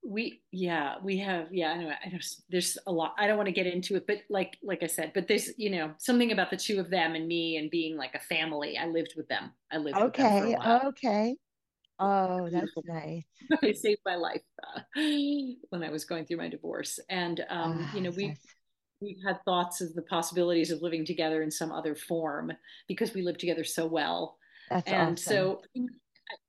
we 0.04 0.42
yeah 0.50 0.96
we 1.02 1.18
have 1.18 1.46
yeah 1.52 1.72
anyway 1.72 1.94
I 2.04 2.08
just, 2.08 2.42
there's 2.50 2.76
a 2.86 2.92
lot 2.92 3.14
i 3.18 3.26
don't 3.26 3.36
want 3.36 3.46
to 3.46 3.52
get 3.52 3.66
into 3.68 3.94
it 3.94 4.04
but 4.06 4.18
like 4.28 4.58
like 4.62 4.82
i 4.82 4.86
said 4.86 5.12
but 5.14 5.28
there's 5.28 5.50
you 5.56 5.70
know 5.70 5.92
something 5.98 6.32
about 6.32 6.50
the 6.50 6.56
two 6.56 6.80
of 6.80 6.90
them 6.90 7.14
and 7.14 7.28
me 7.28 7.56
and 7.56 7.70
being 7.70 7.96
like 7.96 8.14
a 8.14 8.18
family 8.18 8.76
i 8.76 8.86
lived 8.86 9.14
with 9.16 9.28
them. 9.28 9.52
I 9.70 9.76
lived 9.76 9.96
okay 9.96 10.56
okay. 10.86 11.36
Oh 12.00 12.48
that's 12.50 12.72
nice. 12.84 13.22
They 13.60 13.74
saved 13.74 14.00
my 14.04 14.16
life 14.16 14.42
uh, 14.66 14.80
when 15.70 15.84
i 15.84 15.90
was 15.90 16.04
going 16.04 16.26
through 16.26 16.38
my 16.38 16.48
divorce. 16.48 16.98
And 17.08 17.44
um 17.48 17.88
oh, 17.88 17.96
you 17.96 18.02
know 18.02 18.10
we 18.10 18.36
we've 19.02 19.22
had 19.24 19.42
thoughts 19.44 19.80
of 19.80 19.92
the 19.94 20.02
possibilities 20.02 20.70
of 20.70 20.80
living 20.82 21.04
together 21.04 21.42
in 21.42 21.50
some 21.50 21.72
other 21.72 21.94
form 21.94 22.52
because 22.88 23.12
we 23.14 23.22
live 23.22 23.38
together 23.38 23.64
so 23.64 23.86
well 23.86 24.36
that's 24.70 24.90
and 24.90 25.12
awesome. 25.12 25.16
so 25.16 25.62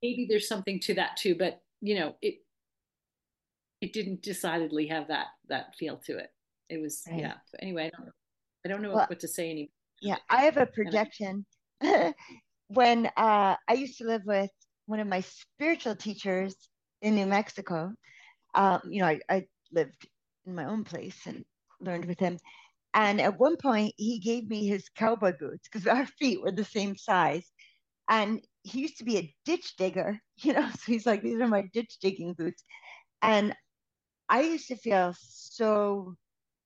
maybe 0.02 0.28
there's 0.30 0.48
something 0.48 0.80
to 0.80 0.94
that 0.94 1.18
too 1.18 1.36
but 1.36 1.62
you 1.82 1.96
know 1.96 2.16
it 2.22 2.44
it 3.84 3.92
didn't 3.92 4.22
decidedly 4.22 4.88
have 4.88 5.10
that 5.10 5.28
that 5.50 5.76
feel 5.76 5.98
to 5.98 6.18
it. 6.18 6.32
It 6.70 6.82
was 6.82 7.04
right. 7.10 7.20
yeah. 7.20 7.34
So 7.48 7.58
anyway, 7.62 7.92
I 7.94 7.98
don't 7.98 8.12
I 8.66 8.70
don't 8.70 8.82
know 8.82 8.96
well, 8.96 9.06
what 9.10 9.20
to 9.20 9.28
say 9.28 9.52
anymore. 9.52 9.70
Yeah, 10.02 10.16
I 10.30 10.44
have 10.44 10.56
a 10.56 10.66
projection. 10.66 11.46
when 12.68 13.08
uh, 13.18 13.56
I 13.68 13.74
used 13.74 13.98
to 13.98 14.06
live 14.06 14.22
with 14.26 14.50
one 14.86 15.02
of 15.02 15.08
my 15.08 15.20
spiritual 15.20 15.98
teachers 15.98 16.56
in 17.02 17.16
New 17.16 17.26
Mexico, 17.26 17.92
um, 18.56 18.80
you 18.90 19.02
know, 19.02 19.08
I, 19.08 19.20
I 19.30 19.48
lived 19.74 20.08
in 20.46 20.56
my 20.56 20.64
own 20.64 20.86
place 20.86 21.20
and 21.26 21.44
learned 21.84 22.06
with 22.06 22.20
him. 22.20 22.38
And 22.94 23.20
at 23.20 23.40
one 23.40 23.58
point, 23.58 23.94
he 23.98 24.20
gave 24.20 24.48
me 24.48 24.68
his 24.68 24.90
cowboy 24.90 25.34
boots 25.40 25.68
because 25.68 25.88
our 25.88 26.06
feet 26.06 26.42
were 26.42 26.52
the 26.52 26.64
same 26.64 26.96
size. 26.96 27.50
And 28.10 28.42
he 28.64 28.82
used 28.82 28.98
to 29.00 29.04
be 29.04 29.18
a 29.18 29.36
ditch 29.46 29.76
digger, 29.78 30.20
you 30.38 30.54
know, 30.54 30.70
so 30.70 30.92
he's 30.92 31.06
like, 31.06 31.22
these 31.22 31.40
are 31.40 31.48
my 31.48 31.64
ditch 31.74 31.98
digging 32.02 32.34
boots. 32.34 32.64
And 33.22 33.56
I 34.30 34.42
used 34.42 34.68
to 34.68 34.76
feel 34.76 35.16
so 35.20 36.16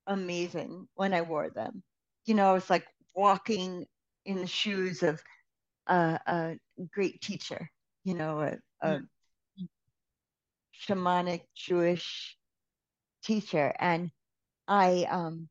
amazing 0.06 0.88
when 0.96 1.14
I 1.14 1.22
wore 1.22 1.50
them. 1.50 1.84
You 2.26 2.34
know, 2.34 2.56
it's 2.56 2.70
like 2.70 2.86
walking 3.16 3.86
in 4.26 4.38
the 4.38 4.48
shoes 4.48 5.04
of 5.04 5.22
a, 5.88 6.20
a 6.28 6.56
great 6.92 7.22
teacher, 7.22 7.70
you 8.04 8.14
know, 8.14 8.42
a, 8.42 8.58
a 8.82 8.90
mm-hmm. 9.00 9.64
shamanic 10.76 11.42
Jewish 11.56 12.38
teacher. 13.24 13.74
And 13.80 14.12
I 14.68 15.06
um 15.10 15.50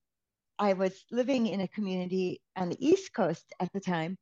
I 0.58 0.74
was 0.74 1.04
living 1.12 1.46
in 1.48 1.60
a 1.62 1.68
community 1.68 2.42
on 2.56 2.70
the 2.70 2.86
East 2.86 3.14
Coast 3.14 3.52
at 3.60 3.72
the 3.72 3.80
time, 3.80 4.18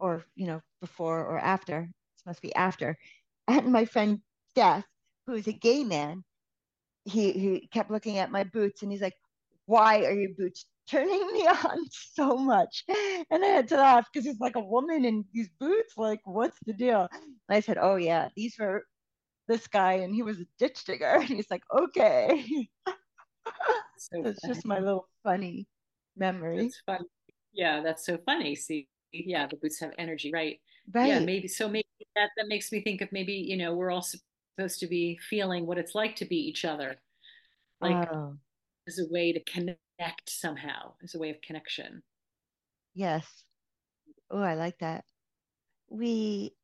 or 0.00 0.24
you 0.36 0.46
know, 0.48 0.62
before 0.80 1.20
or 1.26 1.38
after. 1.38 1.82
This 2.16 2.26
must 2.26 2.42
be 2.42 2.54
after. 2.56 2.98
And 3.48 3.72
my 3.72 3.84
friend 3.86 4.20
Death, 4.56 4.86
who's 5.26 5.48
a 5.48 5.52
gay 5.54 5.84
man, 5.84 6.24
he 7.04 7.32
he 7.32 7.68
kept 7.72 7.90
looking 7.90 8.18
at 8.18 8.30
my 8.30 8.44
boots 8.44 8.82
and 8.82 8.90
he's 8.92 9.02
like, 9.02 9.16
"Why 9.66 10.04
are 10.04 10.12
your 10.12 10.30
boots 10.38 10.66
turning 10.90 11.26
me 11.32 11.46
on 11.48 11.78
so 11.90 12.36
much?" 12.36 12.84
And 13.30 13.44
I 13.44 13.48
had 13.48 13.68
to 13.68 13.76
laugh 13.76 14.06
because 14.12 14.26
he's 14.26 14.40
like 14.40 14.56
a 14.56 14.60
woman 14.60 15.04
in 15.04 15.24
these 15.32 15.50
boots. 15.60 15.94
Like, 15.96 16.20
what's 16.24 16.58
the 16.66 16.72
deal? 16.74 17.08
And 17.12 17.56
I 17.56 17.60
said, 17.60 17.78
"Oh 17.80 17.96
yeah, 17.96 18.28
these 18.36 18.56
were 18.58 18.84
this 19.48 19.66
guy, 19.68 19.94
and 19.94 20.14
he 20.14 20.22
was 20.24 20.40
a 20.40 20.46
ditch 20.58 20.84
digger." 20.86 21.06
And 21.20 21.28
he's 21.28 21.50
like, 21.50 21.64
"Okay." 21.72 22.68
So 24.12 24.22
it's 24.24 24.46
just 24.46 24.66
my 24.66 24.78
little 24.78 25.08
funny 25.22 25.66
memory. 26.16 26.66
It's 26.66 26.82
fun. 26.86 27.04
Yeah, 27.52 27.82
that's 27.82 28.04
so 28.04 28.18
funny. 28.24 28.54
See, 28.54 28.88
yeah, 29.12 29.46
the 29.46 29.56
boots 29.56 29.80
have 29.80 29.92
energy, 29.98 30.30
right? 30.32 30.60
Right. 30.92 31.08
Yeah, 31.08 31.20
maybe 31.20 31.48
so. 31.48 31.68
Maybe 31.68 31.84
that 32.16 32.30
that 32.36 32.48
makes 32.48 32.72
me 32.72 32.82
think 32.82 33.00
of 33.00 33.10
maybe 33.12 33.32
you 33.32 33.56
know 33.56 33.74
we're 33.74 33.90
all 33.90 34.02
supposed 34.02 34.80
to 34.80 34.86
be 34.86 35.18
feeling 35.28 35.66
what 35.66 35.78
it's 35.78 35.94
like 35.94 36.16
to 36.16 36.24
be 36.24 36.36
each 36.36 36.64
other 36.64 36.96
like 37.80 38.08
oh. 38.12 38.36
as 38.88 38.98
a 38.98 39.06
way 39.10 39.32
to 39.32 39.40
connect 39.44 40.28
somehow 40.28 40.92
as 41.02 41.14
a 41.14 41.18
way 41.18 41.30
of 41.30 41.40
connection 41.42 42.02
yes 42.94 43.26
oh 44.30 44.42
i 44.42 44.54
like 44.54 44.78
that 44.78 45.04
we 45.90 46.54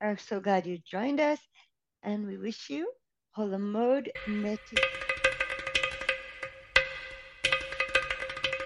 are 0.00 0.16
so 0.18 0.40
glad 0.40 0.66
you 0.66 0.78
joined 0.90 1.20
us 1.20 1.38
and 2.02 2.26
we 2.26 2.36
wish 2.36 2.68
you 2.68 2.90
Holamod 3.36 4.08
Meti. 4.28 4.78